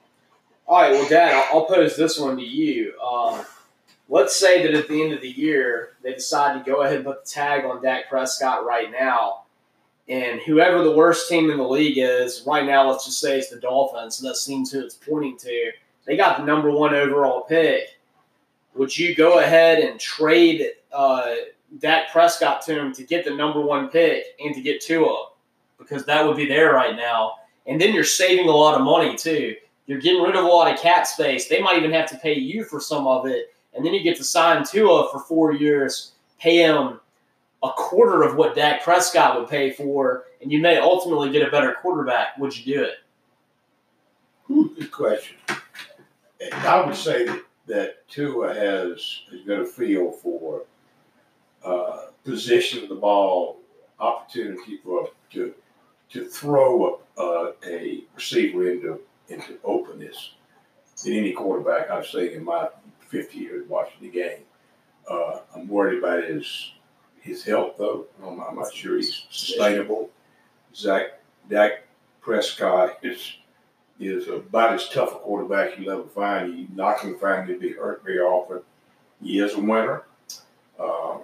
All 0.66 0.80
right, 0.80 0.92
well, 0.92 1.08
Dad, 1.08 1.32
I'll, 1.34 1.60
I'll 1.60 1.66
pose 1.66 1.96
this 1.96 2.18
one 2.18 2.36
to 2.36 2.42
you. 2.42 2.98
Um, 3.00 3.44
let's 4.12 4.36
say 4.36 4.62
that 4.62 4.74
at 4.74 4.88
the 4.88 5.02
end 5.02 5.14
of 5.14 5.22
the 5.22 5.30
year, 5.30 5.96
they 6.02 6.12
decide 6.12 6.62
to 6.62 6.70
go 6.70 6.82
ahead 6.82 6.96
and 6.96 7.04
put 7.06 7.24
the 7.24 7.30
tag 7.30 7.64
on 7.64 7.82
Dak 7.82 8.10
Prescott 8.10 8.66
right 8.66 8.92
now. 8.92 9.44
And 10.06 10.38
whoever 10.42 10.84
the 10.84 10.94
worst 10.94 11.30
team 11.30 11.50
in 11.50 11.56
the 11.56 11.66
league 11.66 11.96
is, 11.96 12.44
right 12.46 12.66
now, 12.66 12.90
let's 12.90 13.06
just 13.06 13.20
say 13.20 13.38
it's 13.38 13.48
the 13.48 13.58
Dolphins, 13.58 14.20
and 14.20 14.28
that 14.28 14.36
seems 14.36 14.70
who 14.70 14.80
it's 14.80 14.96
pointing 14.96 15.38
to. 15.38 15.70
They 16.04 16.18
got 16.18 16.36
the 16.36 16.44
number 16.44 16.70
one 16.70 16.94
overall 16.94 17.46
pick. 17.48 17.98
Would 18.74 18.96
you 18.96 19.14
go 19.14 19.38
ahead 19.38 19.78
and 19.78 19.98
trade 19.98 20.66
uh, 20.92 21.34
Dak 21.78 22.12
Prescott 22.12 22.60
to 22.66 22.78
him 22.78 22.92
to 22.92 23.04
get 23.04 23.24
the 23.24 23.34
number 23.34 23.62
one 23.62 23.88
pick 23.88 24.24
and 24.44 24.54
to 24.54 24.60
get 24.60 24.82
Tua? 24.82 25.28
Because 25.78 26.04
that 26.04 26.26
would 26.26 26.36
be 26.36 26.46
there 26.46 26.74
right 26.74 26.96
now. 26.96 27.36
And 27.66 27.80
then 27.80 27.94
you're 27.94 28.04
saving 28.04 28.48
a 28.48 28.52
lot 28.52 28.74
of 28.74 28.84
money, 28.84 29.16
too. 29.16 29.56
You're 29.86 30.00
getting 30.00 30.22
rid 30.22 30.36
of 30.36 30.44
a 30.44 30.48
lot 30.48 30.70
of 30.70 30.78
cap 30.78 31.06
space. 31.06 31.48
They 31.48 31.62
might 31.62 31.78
even 31.78 31.92
have 31.92 32.10
to 32.10 32.18
pay 32.18 32.34
you 32.34 32.64
for 32.64 32.78
some 32.78 33.06
of 33.06 33.26
it. 33.26 33.51
And 33.74 33.84
then 33.84 33.94
you 33.94 34.02
get 34.02 34.16
to 34.18 34.24
sign 34.24 34.64
Tua 34.64 35.10
for 35.10 35.20
four 35.20 35.52
years, 35.52 36.12
pay 36.38 36.58
him 36.58 37.00
a 37.62 37.70
quarter 37.70 38.22
of 38.22 38.36
what 38.36 38.54
Dak 38.54 38.82
Prescott 38.82 39.38
would 39.38 39.48
pay 39.48 39.70
for, 39.70 40.24
and 40.40 40.50
you 40.50 40.60
may 40.60 40.78
ultimately 40.78 41.30
get 41.30 41.46
a 41.46 41.50
better 41.50 41.76
quarterback. 41.80 42.36
Would 42.38 42.56
you 42.58 42.74
do 42.74 42.82
it? 42.84 42.94
Good 44.78 44.90
question. 44.90 45.36
I 46.52 46.84
would 46.84 46.96
say 46.96 47.24
that, 47.24 47.42
that 47.68 48.08
Tua 48.08 48.52
has 48.52 49.20
has 49.30 49.40
got 49.46 49.60
a 49.60 49.64
feel 49.64 50.10
for 50.10 50.62
uh, 51.64 52.06
position 52.24 52.82
of 52.82 52.88
the 52.88 52.96
ball, 52.96 53.58
opportunity 54.00 54.78
for 54.82 55.08
to 55.30 55.54
to 56.10 56.26
throw 56.26 57.00
a, 57.16 57.20
uh, 57.20 57.52
a 57.66 58.02
receiver 58.14 58.68
into 58.68 59.00
into 59.28 59.58
openness 59.64 60.32
than 61.04 61.14
any 61.14 61.32
quarterback 61.32 61.90
I've 61.90 62.06
seen 62.06 62.32
in 62.32 62.44
my 62.44 62.68
50 63.12 63.38
years 63.38 63.68
watching 63.68 64.00
the 64.00 64.08
game. 64.08 64.40
Uh, 65.08 65.40
I'm 65.54 65.68
worried 65.68 65.98
about 65.98 66.24
his 66.24 66.72
his 67.20 67.44
health, 67.44 67.74
though. 67.78 68.06
I'm, 68.24 68.40
I'm 68.40 68.56
not 68.56 68.72
sure 68.72 68.96
he's 68.96 69.26
sustainable. 69.30 70.10
Zach 70.74 71.20
Dak 71.48 71.84
Prescott 72.22 72.98
is 73.02 73.36
is 74.00 74.28
about 74.28 74.72
as 74.72 74.88
tough 74.88 75.12
a 75.12 75.18
quarterback 75.18 75.78
you'll 75.78 75.92
ever 75.92 76.08
find. 76.08 76.58
You 76.58 76.68
not 76.74 77.02
going 77.02 77.14
to 77.14 77.20
find 77.20 77.48
him 77.48 77.54
to 77.54 77.60
be 77.60 77.72
hurt 77.72 78.02
very 78.02 78.18
often. 78.18 78.62
He 79.22 79.38
is 79.38 79.54
a 79.54 79.60
winner. 79.60 80.04
Um, 80.80 81.20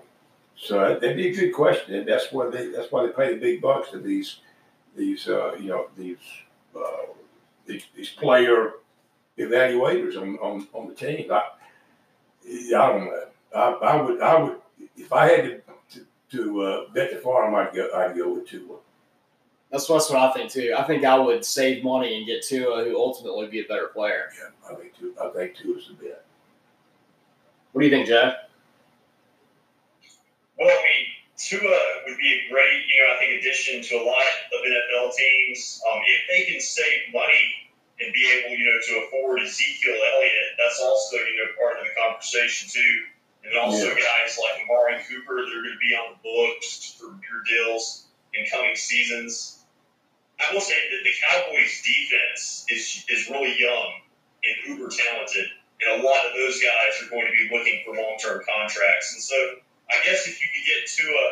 so 0.57 0.99
that'd 1.01 1.17
be 1.17 1.29
a 1.29 1.35
good 1.35 1.53
question, 1.53 1.95
and 1.95 2.07
that's 2.07 2.31
why 2.31 2.51
they 2.51 2.69
that's 2.69 2.93
why 2.93 3.07
they 3.07 3.13
pay 3.13 3.35
the 3.35 3.41
big 3.41 3.63
bucks 3.63 3.91
to 3.93 3.99
these 3.99 4.41
these 4.95 5.27
uh, 5.27 5.55
you 5.55 5.69
know 5.69 5.87
these, 5.97 6.19
uh, 6.77 7.07
these 7.67 7.85
these 7.97 8.11
player 8.11 8.75
evaluators 9.39 10.21
on, 10.21 10.37
on, 10.39 10.67
on 10.75 10.89
the 10.89 10.95
team. 10.95 11.33
I, 11.33 11.43
I 12.49 12.71
don't 12.71 13.05
know. 13.05 13.25
I, 13.55 13.71
I 13.71 14.03
would 14.03 14.21
I 14.21 14.43
would 14.43 14.57
if 14.97 15.13
I 15.13 15.29
had 15.29 15.45
to 15.45 15.61
to, 15.93 16.07
to 16.37 16.63
uh, 16.63 16.93
bet 16.93 17.11
the 17.11 17.19
farm, 17.19 17.55
I'd 17.55 17.75
go 17.75 17.91
I'd 17.95 18.17
go 18.17 18.33
with 18.35 18.49
Tua. 18.49 18.77
That's, 19.71 19.87
that's 19.87 20.09
what 20.09 20.19
I 20.19 20.33
think 20.33 20.51
too. 20.51 20.75
I 20.77 20.83
think 20.85 21.05
I 21.05 21.19
would 21.19 21.45
save 21.45 21.85
money 21.85 22.17
and 22.17 22.27
get 22.27 22.43
Tua, 22.43 22.85
who 22.85 22.97
ultimately 22.99 23.43
would 23.43 23.51
be 23.51 23.61
a 23.61 23.69
better 23.69 23.89
player. 23.89 24.31
Yeah, 24.39 24.71
I 24.71 24.75
think 24.75 24.97
Tua. 24.97 25.13
I 25.29 25.31
think 25.33 25.57
Tua's 25.57 25.89
the 25.89 26.05
bet. 26.05 26.25
What 27.73 27.83
do 27.83 27.87
you 27.87 27.93
think, 27.93 28.09
Jeff? 28.09 28.35
Well, 30.59 30.69
I 30.69 30.83
mean, 30.83 31.07
Tua 31.37 31.79
would 32.07 32.17
be 32.17 32.33
a 32.33 32.53
great, 32.53 32.83
you 32.89 32.99
know, 32.99 33.15
I 33.15 33.19
think 33.21 33.41
addition 33.41 33.83
to 33.83 34.03
a 34.03 34.05
lot 34.05 34.23
of 34.53 34.61
NFL 34.65 35.15
teams. 35.15 35.83
Um, 35.93 36.01
if 36.07 36.21
they 36.29 36.51
can 36.51 36.61
save 36.61 37.13
money 37.13 37.68
and 38.01 38.13
be 38.13 38.25
able, 38.31 38.57
you 38.57 38.65
know, 38.67 38.79
to 38.81 39.07
afford 39.07 39.41
Ezekiel 39.43 39.95
Elliott, 40.15 40.55
that's 40.59 40.81
also, 40.81 41.17
you 41.17 41.37
know, 41.37 41.53
part 41.59 41.79
of 41.79 41.85
the 41.85 41.91
conversation 42.01 42.69
too. 42.69 43.07
And 43.45 43.57
also 43.57 43.89
Yeah. 43.89 43.95
guys 43.95 44.39
like 44.39 44.63
Amari 44.63 45.03
Cooper 45.05 45.45
that 45.45 45.51
are 45.55 45.63
going 45.63 45.75
to 45.75 45.79
be 45.79 45.95
on 45.95 46.13
the 46.15 46.19
books 46.23 46.95
for 46.99 47.09
bigger 47.11 47.43
deals 47.47 48.07
in 48.35 48.47
coming 48.47 48.77
seasons. 48.77 49.65
I 50.41 50.53
will 50.53 50.61
say 50.61 50.75
that 50.75 51.03
the 51.05 51.15
Cowboys 51.27 51.83
defense 51.83 52.65
is 52.69 53.05
is 53.09 53.29
really 53.29 53.59
young 53.59 54.03
and 54.45 54.55
uber 54.67 54.89
talented, 54.91 55.49
and 55.81 56.01
a 56.01 56.05
lot 56.05 56.27
of 56.27 56.33
those 56.35 56.61
guys 56.63 57.03
are 57.03 57.11
going 57.11 57.27
to 57.27 57.33
be 57.33 57.49
looking 57.57 57.83
for 57.85 57.95
long 57.95 58.19
term 58.19 58.43
contracts. 58.47 59.15
And 59.15 59.23
so 59.23 59.37
I 59.91 59.97
guess 60.05 60.27
if 60.29 60.41
you 60.41 60.49
could 60.55 60.67
get 60.67 60.87
to 60.87 61.03
a, 61.03 61.27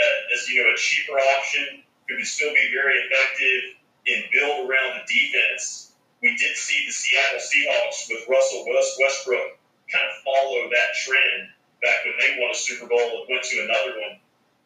a 0.00 0.34
as 0.34 0.48
you 0.48 0.62
know 0.62 0.70
a 0.70 0.76
cheaper 0.76 1.18
option 1.38 1.82
who 2.08 2.16
could 2.16 2.26
still 2.26 2.52
be 2.52 2.70
very 2.74 2.98
effective 2.98 3.76
and 4.08 4.24
build 4.32 4.68
around 4.68 5.00
the 5.00 5.04
defense, 5.08 5.89
we 6.22 6.36
did 6.36 6.56
see 6.56 6.84
the 6.86 6.92
Seattle 6.92 7.40
Seahawks 7.40 8.08
with 8.08 8.28
Russell 8.28 8.64
West, 8.68 8.96
Westbrook 9.00 9.58
kind 9.90 10.04
of 10.06 10.22
follow 10.22 10.68
that 10.70 10.94
trend 10.94 11.48
back 11.82 12.04
when 12.04 12.14
they 12.20 12.40
won 12.40 12.50
a 12.50 12.54
Super 12.54 12.86
Bowl 12.86 13.00
and 13.00 13.26
went 13.28 13.42
to 13.42 13.56
another 13.64 13.98
one. 14.00 14.20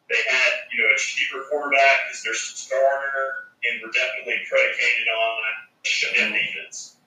They 0.09 0.21
had 0.29 0.51
you 0.71 0.83
know 0.83 0.89
a 0.93 0.97
cheaper 0.97 1.43
quarterback 1.49 2.11
as 2.11 2.21
their 2.23 2.35
starter, 2.35 3.49
and 3.63 3.81
were 3.81 3.91
definitely 3.91 4.45
predicated 4.47 5.07
on 5.07 5.39
a 5.83 5.87
shutdown 5.87 6.31
defense. 6.33 6.97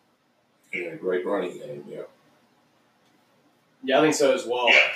Yeah, 0.73 0.95
great 0.97 1.25
running 1.25 1.57
game. 1.57 1.85
Yeah. 1.89 2.03
Yeah, 3.85 3.99
I 3.99 4.03
think 4.03 4.15
so 4.15 4.35
as 4.35 4.45
well. 4.45 4.69
Yeah. 4.69 4.89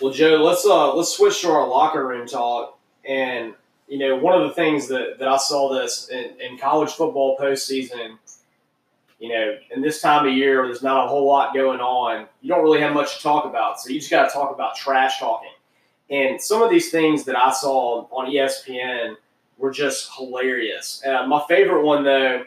Well, 0.00 0.12
Joe, 0.12 0.36
let's 0.36 0.64
uh 0.64 0.94
let's 0.94 1.16
switch 1.16 1.40
to 1.42 1.50
our 1.50 1.66
locker 1.66 2.06
room 2.06 2.26
talk. 2.28 2.78
And 3.04 3.54
you 3.88 3.98
know, 3.98 4.16
one 4.16 4.40
of 4.40 4.46
the 4.46 4.54
things 4.54 4.86
that, 4.88 5.18
that 5.18 5.28
I 5.28 5.36
saw 5.38 5.72
this 5.72 6.08
in, 6.10 6.32
in 6.40 6.58
college 6.58 6.92
football 6.92 7.36
postseason, 7.38 8.18
you 9.18 9.30
know, 9.30 9.56
in 9.74 9.82
this 9.82 10.00
time 10.00 10.26
of 10.26 10.32
year, 10.32 10.66
there's 10.66 10.82
not 10.82 11.06
a 11.06 11.08
whole 11.08 11.26
lot 11.26 11.54
going 11.54 11.80
on. 11.80 12.26
You 12.42 12.48
don't 12.48 12.62
really 12.62 12.80
have 12.80 12.94
much 12.94 13.16
to 13.16 13.22
talk 13.22 13.46
about, 13.46 13.80
so 13.80 13.90
you 13.90 13.98
just 13.98 14.10
got 14.10 14.28
to 14.28 14.32
talk 14.32 14.54
about 14.54 14.76
trash 14.76 15.18
talking. 15.18 15.50
And 16.10 16.40
some 16.40 16.62
of 16.62 16.70
these 16.70 16.90
things 16.90 17.24
that 17.24 17.36
I 17.36 17.52
saw 17.52 18.06
on 18.10 18.30
ESPN 18.30 19.16
were 19.58 19.70
just 19.70 20.10
hilarious. 20.16 21.02
Uh, 21.04 21.26
my 21.26 21.42
favorite 21.48 21.82
one 21.82 22.04
though 22.04 22.44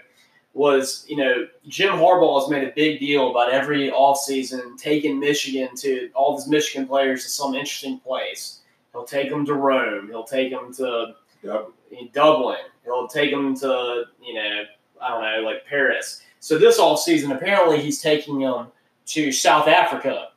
was, 0.53 1.05
you 1.07 1.15
know, 1.15 1.47
Jim 1.67 1.93
Harbaugh 1.93 2.41
has 2.41 2.49
made 2.49 2.67
a 2.67 2.71
big 2.71 2.99
deal 2.99 3.31
about 3.31 3.51
every 3.51 3.89
offseason 3.89 4.77
taking 4.77 5.19
Michigan 5.19 5.69
to 5.77 6.09
all 6.13 6.37
these 6.37 6.47
Michigan 6.47 6.87
players 6.87 7.23
to 7.23 7.29
some 7.29 7.53
interesting 7.53 7.99
place. 7.99 8.59
He'll 8.91 9.05
take 9.05 9.29
them 9.29 9.45
to 9.45 9.53
Rome. 9.53 10.07
He'll 10.07 10.25
take 10.25 10.51
them 10.51 10.73
to 10.75 11.15
Yep. 11.43 11.69
Dublin. 12.13 12.57
He'll 12.83 13.07
take 13.07 13.31
them 13.31 13.55
to, 13.57 14.03
you 14.23 14.33
know, 14.33 14.63
I 15.01 15.09
don't 15.09 15.21
know, 15.21 15.49
like 15.49 15.65
Paris. 15.65 16.21
So 16.39 16.57
this 16.57 16.79
offseason, 16.79 17.35
apparently 17.35 17.81
he's 17.81 18.01
taking 18.01 18.39
them 18.39 18.67
to 19.07 19.31
South 19.31 19.67
Africa. 19.67 20.29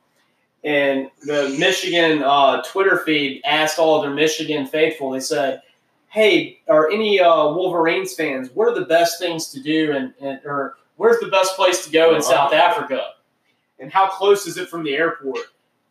And 0.63 1.09
the 1.23 1.55
Michigan 1.59 2.23
uh, 2.23 2.61
Twitter 2.63 2.97
feed 3.05 3.41
asked 3.45 3.77
all 3.79 3.97
of 3.97 4.03
their 4.03 4.13
Michigan 4.13 4.65
faithful, 4.65 5.11
they 5.11 5.19
said, 5.19 5.61
hey, 6.09 6.59
are 6.67 6.89
any 6.89 7.19
uh, 7.19 7.49
Wolverines 7.49 8.13
fans, 8.15 8.49
what 8.53 8.67
are 8.67 8.73
the 8.79 8.85
best 8.85 9.19
things 9.19 9.47
to 9.49 9.61
do 9.61 9.91
and, 9.91 10.13
and 10.21 10.39
or 10.45 10.77
where's 10.97 11.19
the 11.19 11.27
best 11.27 11.55
place 11.55 11.85
to 11.85 11.91
go 11.91 12.09
in 12.11 12.21
Uh-huh. 12.21 12.31
South 12.31 12.53
Africa? 12.53 13.09
And 13.79 13.91
how 13.91 14.07
close 14.07 14.47
is 14.47 14.57
it 14.57 14.69
from 14.69 14.83
the 14.83 14.95
airport? 14.95 15.39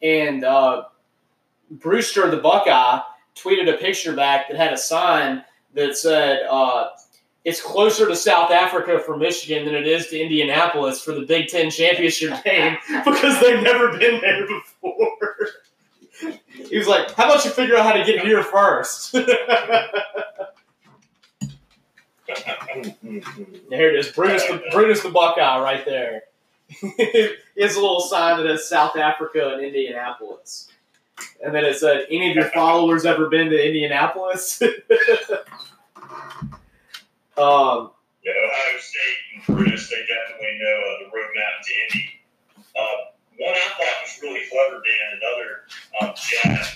And 0.02 0.44
uh, 0.44 0.84
Brutus, 1.70 2.12
the 2.14 2.40
Buckeye, 2.42 3.00
tweeted 3.34 3.72
a 3.72 3.76
picture 3.76 4.14
back 4.14 4.48
that 4.48 4.56
had 4.56 4.72
a 4.72 4.78
sign 4.78 5.44
that 5.74 5.96
said, 5.96 6.42
uh, 6.48 6.90
it's 7.44 7.60
closer 7.60 8.08
to 8.08 8.16
South 8.16 8.50
Africa 8.50 8.98
for 8.98 9.16
Michigan 9.16 9.66
than 9.66 9.74
it 9.74 9.86
is 9.86 10.06
to 10.08 10.18
Indianapolis 10.18 11.02
for 11.02 11.12
the 11.12 11.26
Big 11.26 11.48
Ten 11.48 11.70
championship 11.70 12.42
game 12.44 12.76
because 13.04 13.40
they've 13.40 13.62
never 13.62 13.96
been 13.98 14.20
there 14.20 14.46
before. 14.46 15.18
he 16.68 16.78
was 16.78 16.88
like, 16.88 17.12
"How 17.12 17.24
about 17.24 17.44
you 17.44 17.50
figure 17.50 17.76
out 17.76 17.84
how 17.84 17.92
to 17.92 18.04
get 18.04 18.24
here 18.24 18.42
first? 18.42 19.12
there 23.68 23.90
it 23.90 23.96
is, 23.96 24.08
Brutus 24.08 24.44
the 24.46 24.62
Brutus 24.70 25.02
the 25.02 25.10
Buckeye, 25.10 25.60
right 25.60 25.84
there. 25.84 26.22
a 27.76 27.80
little 27.80 28.00
sign 28.00 28.42
that 28.42 28.50
says 28.50 28.68
South 28.68 28.96
Africa 28.96 29.52
and 29.54 29.62
Indianapolis, 29.62 30.68
and 31.44 31.54
then 31.54 31.64
it 31.64 31.76
said, 31.76 32.06
"Any 32.10 32.30
of 32.30 32.36
your 32.36 32.44
followers 32.54 33.04
ever 33.04 33.28
been 33.28 33.50
to 33.50 33.66
Indianapolis?" 33.66 34.60
um, 34.62 34.70
Yeah, 37.36 38.32
Ohio 38.32 38.78
State 38.78 39.20
and 39.34 39.42
Brutus, 39.46 39.88
they 39.90 40.04
definitely 40.06 40.58
know 40.60 40.80
uh, 40.80 40.98
the 41.00 41.06
roadmap 41.16 41.62
to 41.64 41.72
Indy. 41.82 42.06
Uh, 42.76 42.96
one 43.38 43.54
I 43.54 43.68
thought 43.76 44.02
was 44.02 44.18
really 44.22 44.42
clever, 44.50 44.82
Dan, 44.82 45.18
another 45.20 45.50
um, 46.00 46.14
jab 46.16 46.73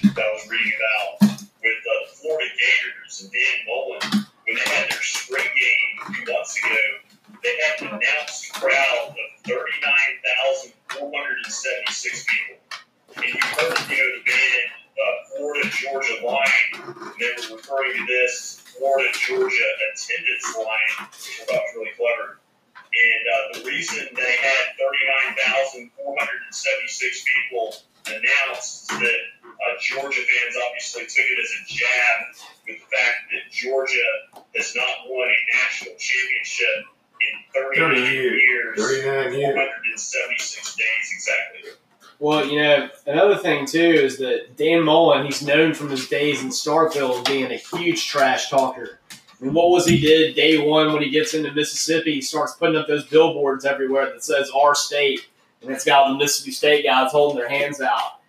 thing 43.48 43.66
too 43.66 43.78
is 43.78 44.18
that 44.18 44.56
Dan 44.56 44.82
Mullen, 44.82 45.24
he's 45.24 45.42
known 45.42 45.74
from 45.74 45.90
his 45.90 46.06
days 46.08 46.42
in 46.42 46.48
Starkville 46.48 47.26
being 47.26 47.50
a 47.50 47.56
huge 47.56 48.06
trash 48.06 48.50
talker. 48.50 49.00
I 49.10 49.44
mean, 49.44 49.54
what 49.54 49.70
was 49.70 49.86
he 49.86 50.00
did 50.00 50.34
day 50.34 50.58
one 50.58 50.92
when 50.92 51.02
he 51.02 51.10
gets 51.10 51.34
into 51.34 51.52
Mississippi? 51.52 52.14
He 52.14 52.20
starts 52.20 52.54
putting 52.54 52.76
up 52.76 52.86
those 52.88 53.06
billboards 53.06 53.64
everywhere 53.64 54.06
that 54.06 54.24
says 54.24 54.50
"Our 54.50 54.74
State," 54.74 55.28
and 55.62 55.70
it's 55.70 55.84
got 55.84 56.08
the 56.08 56.16
Mississippi 56.16 56.50
State 56.50 56.84
guys 56.84 57.12
holding 57.12 57.38
their 57.38 57.48
hands 57.48 57.80
out. 57.80 58.20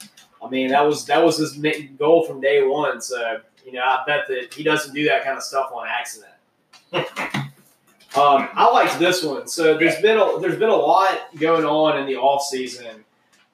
I 0.43 0.49
mean, 0.49 0.69
that 0.69 0.85
was 0.85 1.05
that 1.05 1.23
was 1.23 1.37
his 1.37 1.53
goal 1.97 2.25
from 2.25 2.39
day 2.39 2.63
one. 2.63 3.01
So 3.01 3.41
you 3.65 3.73
know, 3.73 3.81
I 3.81 4.03
bet 4.05 4.27
that 4.27 4.53
he 4.53 4.63
doesn't 4.63 4.93
do 4.93 5.05
that 5.05 5.23
kind 5.23 5.35
of 5.35 5.43
stuff 5.43 5.71
on 5.73 5.87
accident. 5.87 6.31
um, 6.93 8.49
I 8.53 8.69
liked 8.71 8.99
this 8.99 9.23
one. 9.23 9.47
So 9.47 9.77
there's 9.77 9.99
been 10.01 10.17
a, 10.17 10.39
there's 10.39 10.59
been 10.59 10.69
a 10.69 10.75
lot 10.75 11.19
going 11.37 11.65
on 11.65 11.99
in 11.99 12.05
the 12.05 12.15
off 12.15 12.43
season 12.43 13.03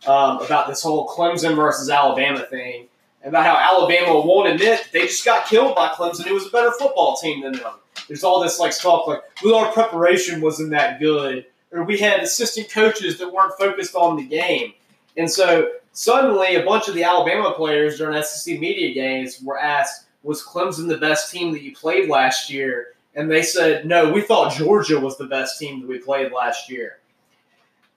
um, 0.08 0.42
about 0.42 0.68
this 0.68 0.82
whole 0.82 1.08
Clemson 1.08 1.56
versus 1.56 1.90
Alabama 1.90 2.46
thing, 2.46 2.88
about 3.24 3.46
how 3.46 3.58
Alabama 3.58 4.22
won't 4.22 4.50
admit 4.50 4.88
they 4.94 5.02
just 5.02 5.26
got 5.26 5.48
killed 5.48 5.76
by 5.76 5.90
Clemson. 5.90 6.28
It 6.28 6.34
was 6.34 6.48
a 6.48 6.52
better 6.52 6.72
football 6.72 7.18
team 7.18 7.42
than 7.42 7.54
them. 7.54 7.74
There's 8.08 8.24
all 8.24 8.42
this 8.42 8.60
like 8.60 8.78
talk 8.78 9.08
like, 9.08 9.22
well, 9.44 9.56
our 9.56 9.72
preparation 9.72 10.42
wasn't 10.42 10.72
that 10.72 11.00
good, 11.00 11.46
or 11.72 11.84
we 11.84 11.98
had 11.98 12.20
assistant 12.20 12.70
coaches 12.70 13.18
that 13.18 13.32
weren't 13.32 13.58
focused 13.58 13.96
on 13.96 14.18
the 14.18 14.26
game, 14.26 14.74
and 15.18 15.30
so 15.30 15.72
suddenly 15.92 16.56
a 16.56 16.64
bunch 16.64 16.88
of 16.88 16.94
the 16.94 17.04
Alabama 17.04 17.54
players 17.54 17.98
during 17.98 18.22
SEC 18.22 18.60
media 18.60 18.94
games 18.94 19.42
were 19.42 19.58
asked, 19.58 20.06
"Was 20.24 20.44
Clemson 20.44 20.88
the 20.88 20.98
best 20.98 21.32
team 21.32 21.52
that 21.54 21.64
you 21.64 21.76
played 21.76 22.10
last 22.10 22.50
year?" 22.50 22.94
And 23.16 23.32
they 23.32 23.42
said, 23.42 23.86
"No, 23.86 24.12
we 24.12 24.22
thought 24.22 24.54
Georgia 24.54 25.00
was 25.00 25.18
the 25.18 25.26
best 25.26 25.58
team 25.58 25.82
that 25.82 25.88
we 25.88 25.98
played 25.98 26.32
last 26.32 26.70
year." 26.70 27.00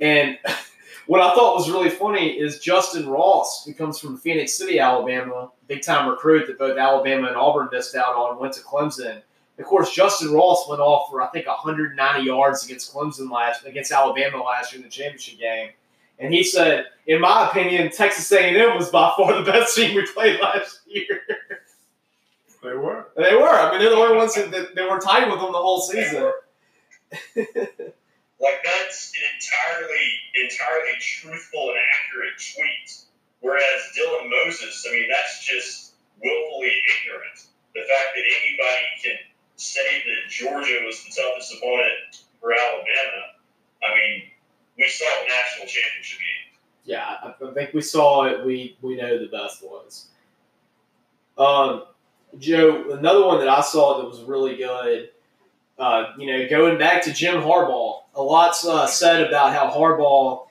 And 0.01 0.39
what 1.09 1.23
I 1.23 1.35
thought 1.35 1.57
was 1.57 1.71
really 1.71 1.89
funny 1.89 2.39
is 2.39 2.59
Justin 2.59 3.09
Ross, 3.09 3.65
who 3.65 3.73
comes 3.73 3.99
from 3.99 4.19
Phenix 4.19 4.59
City, 4.59 4.79
Alabama, 4.79 5.51
big 5.67 5.81
time 5.81 6.07
recruit 6.07 6.47
that 6.47 6.59
both 6.59 6.77
Alabama 6.77 7.29
and 7.29 7.37
Auburn 7.37 7.71
missed 7.73 7.97
out 7.97 8.15
on, 8.15 8.39
went 8.39 8.53
to 8.55 8.61
Clemson. 8.61 9.23
Of 9.59 9.65
course, 9.65 9.91
Justin 9.91 10.35
Ross 10.35 10.69
went 10.69 10.83
off 10.83 11.09
for 11.09 11.23
I 11.23 11.29
think 11.29 11.47
190 11.47 12.23
yards 12.23 12.63
against 12.67 12.95
Clemson 12.95 13.31
last 13.31 13.65
against 13.65 13.91
Alabama 13.91 14.43
last 14.43 14.71
year 14.73 14.81
in 14.81 14.85
the 14.85 14.91
championship 14.91 15.39
game. 15.39 15.71
And 16.19 16.33
he 16.33 16.45
said, 16.45 16.85
in 17.07 17.23
my 17.23 17.49
opinion, 17.49 17.91
Texas 17.91 18.31
A&M 18.31 18.77
was 18.77 18.91
by 18.91 19.11
far 19.17 19.43
the 19.43 19.51
best 19.51 19.75
team 19.75 19.97
we 19.97 20.07
played 20.13 20.39
last 20.43 20.81
year. 20.87 21.23
They 22.63 22.75
were. 22.75 23.07
they 23.17 23.35
were. 23.35 23.49
I 23.49 23.71
mean, 23.71 23.81
they're 23.81 23.91
the 23.91 23.97
only 23.97 24.17
ones 24.17 24.35
that, 24.35 24.51
that, 24.51 24.75
that 24.75 24.91
were 24.91 24.99
tied 24.99 25.31
with 25.31 25.41
them 25.41 25.53
the 25.53 25.59
whole 25.59 25.81
season. 25.81 26.33
Like 28.41 28.63
that's 28.65 29.13
an 29.17 29.23
entirely, 29.35 30.07
entirely 30.35 30.95
truthful 31.01 31.71
and 31.71 31.79
accurate 31.79 32.39
tweet. 32.39 33.05
Whereas 33.41 33.81
Dylan 33.97 34.31
Moses, 34.31 34.85
I 34.89 34.93
mean, 34.93 35.09
that's 35.11 35.45
just 35.45 35.95
willfully 36.23 36.73
ignorant. 36.73 37.47
The 37.75 37.83
fact 37.83 38.15
that 38.15 38.25
anybody 38.25 38.87
can 39.03 39.19
say 39.57 40.03
that 40.05 40.31
Georgia 40.31 40.83
was 40.87 41.05
the 41.05 41.11
toughest 41.11 41.55
opponent 41.55 42.23
for 42.41 42.53
Alabama, 42.53 43.39
I 43.83 43.95
mean, 43.95 44.23
we 44.77 44.89
saw 44.89 45.05
a 45.05 45.29
national 45.29 45.67
championship 45.67 46.19
game. 46.19 46.49
Yeah, 46.85 47.17
I, 47.23 47.53
think 47.53 47.75
we 47.75 47.83
saw 47.83 48.25
it. 48.25 48.45
We 48.47 48.79
we 48.81 48.97
know 48.97 49.19
the 49.19 49.27
best 49.27 49.63
was. 49.63 50.07
Um, 51.37 51.85
Joe, 52.39 52.93
another 52.93 53.27
one 53.27 53.41
that 53.41 53.49
I 53.49 53.61
saw 53.61 53.99
that 53.99 54.09
was 54.09 54.23
really 54.23 54.57
good. 54.57 55.11
Uh, 55.79 56.13
you 56.19 56.27
know, 56.27 56.49
going 56.49 56.77
back 56.77 57.03
to 57.05 57.13
Jim 57.13 57.41
Harbaugh, 57.41 58.03
a 58.15 58.23
lot's 58.23 58.67
uh, 58.67 58.87
said 58.87 59.27
about 59.27 59.53
how 59.53 59.71
Harbaugh 59.71 60.47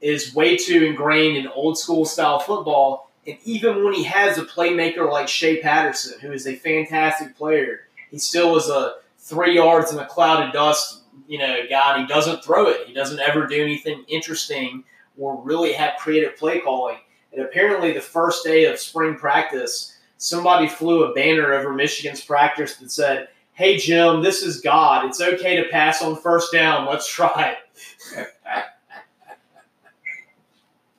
is 0.00 0.34
way 0.34 0.56
too 0.56 0.84
ingrained 0.84 1.36
in 1.36 1.46
old 1.46 1.78
school 1.78 2.04
style 2.04 2.40
football, 2.40 3.10
and 3.26 3.38
even 3.44 3.84
when 3.84 3.94
he 3.94 4.04
has 4.04 4.36
a 4.36 4.44
playmaker 4.44 5.10
like 5.10 5.28
Shea 5.28 5.60
Patterson, 5.62 6.18
who 6.20 6.32
is 6.32 6.46
a 6.46 6.56
fantastic 6.56 7.36
player, 7.36 7.88
he 8.10 8.18
still 8.18 8.56
is 8.56 8.68
a 8.68 8.96
three 9.18 9.54
yards 9.54 9.92
in 9.92 9.98
a 9.98 10.06
cloud 10.06 10.46
of 10.46 10.52
dust, 10.52 11.02
you 11.26 11.38
know, 11.38 11.60
guy. 11.70 11.94
And 11.94 12.02
he 12.02 12.06
doesn't 12.12 12.44
throw 12.44 12.66
it. 12.66 12.86
He 12.86 12.92
doesn't 12.92 13.20
ever 13.20 13.46
do 13.46 13.62
anything 13.62 14.04
interesting 14.08 14.84
or 15.16 15.40
really 15.42 15.72
have 15.72 15.96
creative 15.98 16.36
play 16.36 16.60
calling. 16.60 16.98
And 17.32 17.42
apparently, 17.42 17.92
the 17.92 18.00
first 18.00 18.44
day 18.44 18.66
of 18.66 18.78
spring 18.78 19.16
practice, 19.16 19.96
somebody 20.18 20.68
flew 20.68 21.04
a 21.04 21.14
banner 21.14 21.54
over 21.54 21.72
Michigan's 21.72 22.22
practice 22.22 22.76
that 22.76 22.90
said, 22.90 23.28
"Hey 23.54 23.76
Jim, 23.78 24.22
this 24.22 24.42
is 24.42 24.60
God. 24.60 25.06
It's 25.06 25.20
okay 25.20 25.56
to 25.56 25.68
pass 25.70 26.02
on 26.02 26.16
first 26.16 26.52
down. 26.52 26.86
Let's 26.86 27.08
try 27.08 27.56
it." 27.56 28.28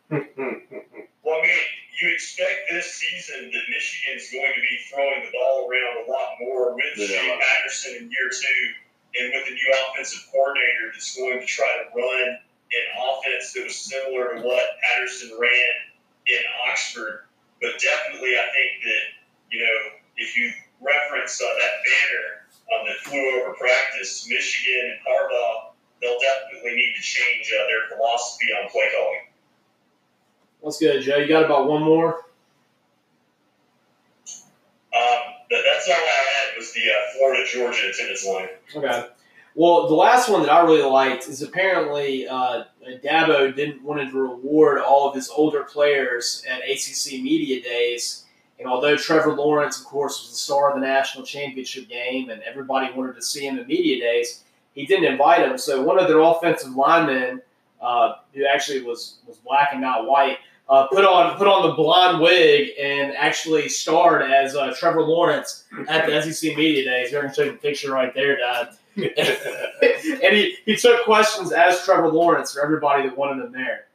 Well, 0.10 1.40
I 1.40 1.42
mean, 1.42 1.66
you 2.02 2.12
expect 2.14 2.70
this 2.72 2.94
season 2.94 3.52
that 3.52 3.64
Michigan's 3.70 4.30
going 4.32 4.54
to 4.54 4.62
be 4.62 4.78
throwing 4.90 5.26
the 5.26 5.32
ball 5.32 5.68
around 5.70 6.06
a 6.06 6.12
lot 6.12 6.38
more 6.40 6.76
with 6.76 6.86
Yeah. 6.98 7.08
Shea 7.08 7.40
Patterson 7.42 7.96
in 7.98 8.12
year 8.12 8.30
two 8.30 8.64
and 9.20 9.32
with 9.34 9.48
a 9.48 9.54
new 9.54 9.74
offensive 9.90 10.28
coordinator 10.32 10.92
that's 10.94 11.16
going 11.16 11.40
to 11.40 11.46
try 11.46 11.68
to 11.84 11.90
run 11.96 12.38
an 12.38 12.86
offense 13.00 13.54
that 13.54 13.64
was 13.64 13.76
similar 13.76 14.36
to 14.36 14.42
what 14.42 14.66
Patterson 14.84 15.32
ran 15.40 15.74
in 16.28 16.42
Oxford. 16.70 17.26
But 17.62 17.80
definitely, 17.80 18.36
I 18.38 18.48
think 18.52 18.84
that, 18.84 19.04
you 19.52 19.64
know, 19.64 19.78
if 20.18 20.38
you 20.38 20.52
reference 20.82 21.42
uh, 21.42 21.46
that 21.46 21.74
banner 21.88 22.35
um, 22.74 22.86
that 22.88 22.98
flew 23.04 23.42
over 23.42 23.54
practice, 23.54 24.28
Michigan 24.30 24.92
and 24.92 25.00
Harbaugh, 25.06 25.72
they'll 26.02 26.20
definitely 26.20 26.76
need 26.76 26.94
to 26.96 27.02
change 27.02 27.52
uh, 27.54 27.66
their 27.68 27.98
philosophy 27.98 28.48
on 28.62 28.70
play 28.70 28.90
calling. 28.96 29.20
That's 30.64 30.80
good, 30.80 31.02
Joe. 31.04 31.18
You 31.18 31.28
got 31.28 31.46
about 31.46 31.68
one 31.68 31.84
more? 31.84 32.26
Um, 34.96 35.22
that, 35.52 35.62
that's 35.64 35.88
all 35.88 35.94
I 35.94 36.26
had 36.40 36.58
was 36.58 36.74
the 36.74 36.82
uh, 36.82 37.18
Florida 37.18 37.44
Georgia 37.52 37.90
attendance 37.90 38.26
line. 38.26 38.48
Okay. 38.76 39.08
Well, 39.54 39.88
the 39.88 39.96
last 39.96 40.28
one 40.30 40.42
that 40.42 40.52
I 40.52 40.64
really 40.64 40.84
liked 40.84 41.30
is 41.30 41.42
apparently 41.42 42.28
uh, 42.28 42.64
Dabo 43.04 43.56
didn't 43.56 43.82
want 43.84 44.10
to 44.10 44.18
reward 44.18 44.80
all 44.80 45.08
of 45.08 45.16
his 45.16 45.30
older 45.30 45.64
players 45.64 46.44
at 46.50 46.60
ACC 46.60 47.22
Media 47.22 47.62
Days. 47.62 48.25
And 48.60 48.68
although 48.68 48.96
Trevor 48.96 49.34
Lawrence, 49.34 49.80
of 49.80 49.86
course, 49.86 50.22
was 50.22 50.32
the 50.32 50.38
star 50.38 50.70
of 50.70 50.80
the 50.80 50.86
national 50.86 51.26
championship 51.26 51.90
game 51.90 52.30
and 52.30 52.42
everybody 52.44 52.94
wanted 52.94 53.16
to 53.16 53.22
see 53.22 53.46
him 53.46 53.60
at 53.60 53.68
Media 53.68 54.00
Days, 54.00 54.44
he 54.74 54.86
didn't 54.86 55.06
invite 55.06 55.42
him. 55.42 55.58
So 55.58 55.82
one 55.84 56.00
of 56.00 56.08
their 56.08 56.20
offensive 56.20 56.76
linemen, 56.76 57.42
uh, 57.82 58.14
who 58.34 58.46
actually 58.46 58.82
was, 58.82 59.18
was 59.28 59.38
black 59.38 59.70
and 59.72 59.82
not 59.82 60.08
white, 60.08 60.38
uh, 60.68 60.88
put 60.88 61.06
on 61.06 61.38
put 61.38 61.48
on 61.48 61.70
the 61.70 61.76
blonde 61.76 62.20
wig 62.20 62.72
and 62.80 63.14
actually 63.14 63.70
starred 63.70 64.24
as 64.32 64.56
uh, 64.56 64.74
Trevor 64.76 65.04
Lawrence 65.04 65.66
at 65.88 66.08
the 66.08 66.22
SEC 66.22 66.58
Media 66.58 66.84
Days. 66.84 67.12
You're 67.12 67.22
going 67.22 67.34
to 67.34 67.36
show 67.36 67.52
the 67.52 67.58
picture 67.58 67.92
right 67.92 68.14
there, 68.16 68.38
Dad. 68.38 68.70
and 68.96 70.36
he, 70.36 70.58
he 70.66 70.76
took 70.76 71.04
questions 71.06 71.52
as 71.52 71.84
Trevor 71.84 72.08
Lawrence 72.08 72.54
for 72.54 72.64
everybody 72.64 73.08
that 73.08 73.16
wanted 73.16 73.46
him 73.46 73.52
there. 73.52 73.86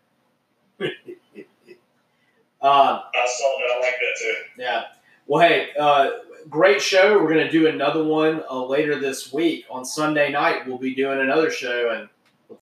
Uh, 2.62 3.02
I 3.14 3.26
saw 3.26 3.56
that. 3.58 3.76
I 3.76 3.80
like 3.80 3.94
that 3.94 4.20
too. 4.20 4.34
yeah. 4.58 4.82
Well, 5.26 5.46
hey, 5.48 5.68
uh, 5.78 6.10
great 6.48 6.82
show. 6.82 7.18
We're 7.22 7.32
going 7.32 7.46
to 7.46 7.50
do 7.50 7.68
another 7.68 8.02
one 8.04 8.42
uh, 8.50 8.64
later 8.64 8.98
this 8.98 9.32
week 9.32 9.64
on 9.70 9.84
Sunday 9.84 10.30
night. 10.32 10.66
We'll 10.66 10.78
be 10.78 10.94
doing 10.94 11.20
another 11.20 11.50
show, 11.50 11.90
and 11.90 12.08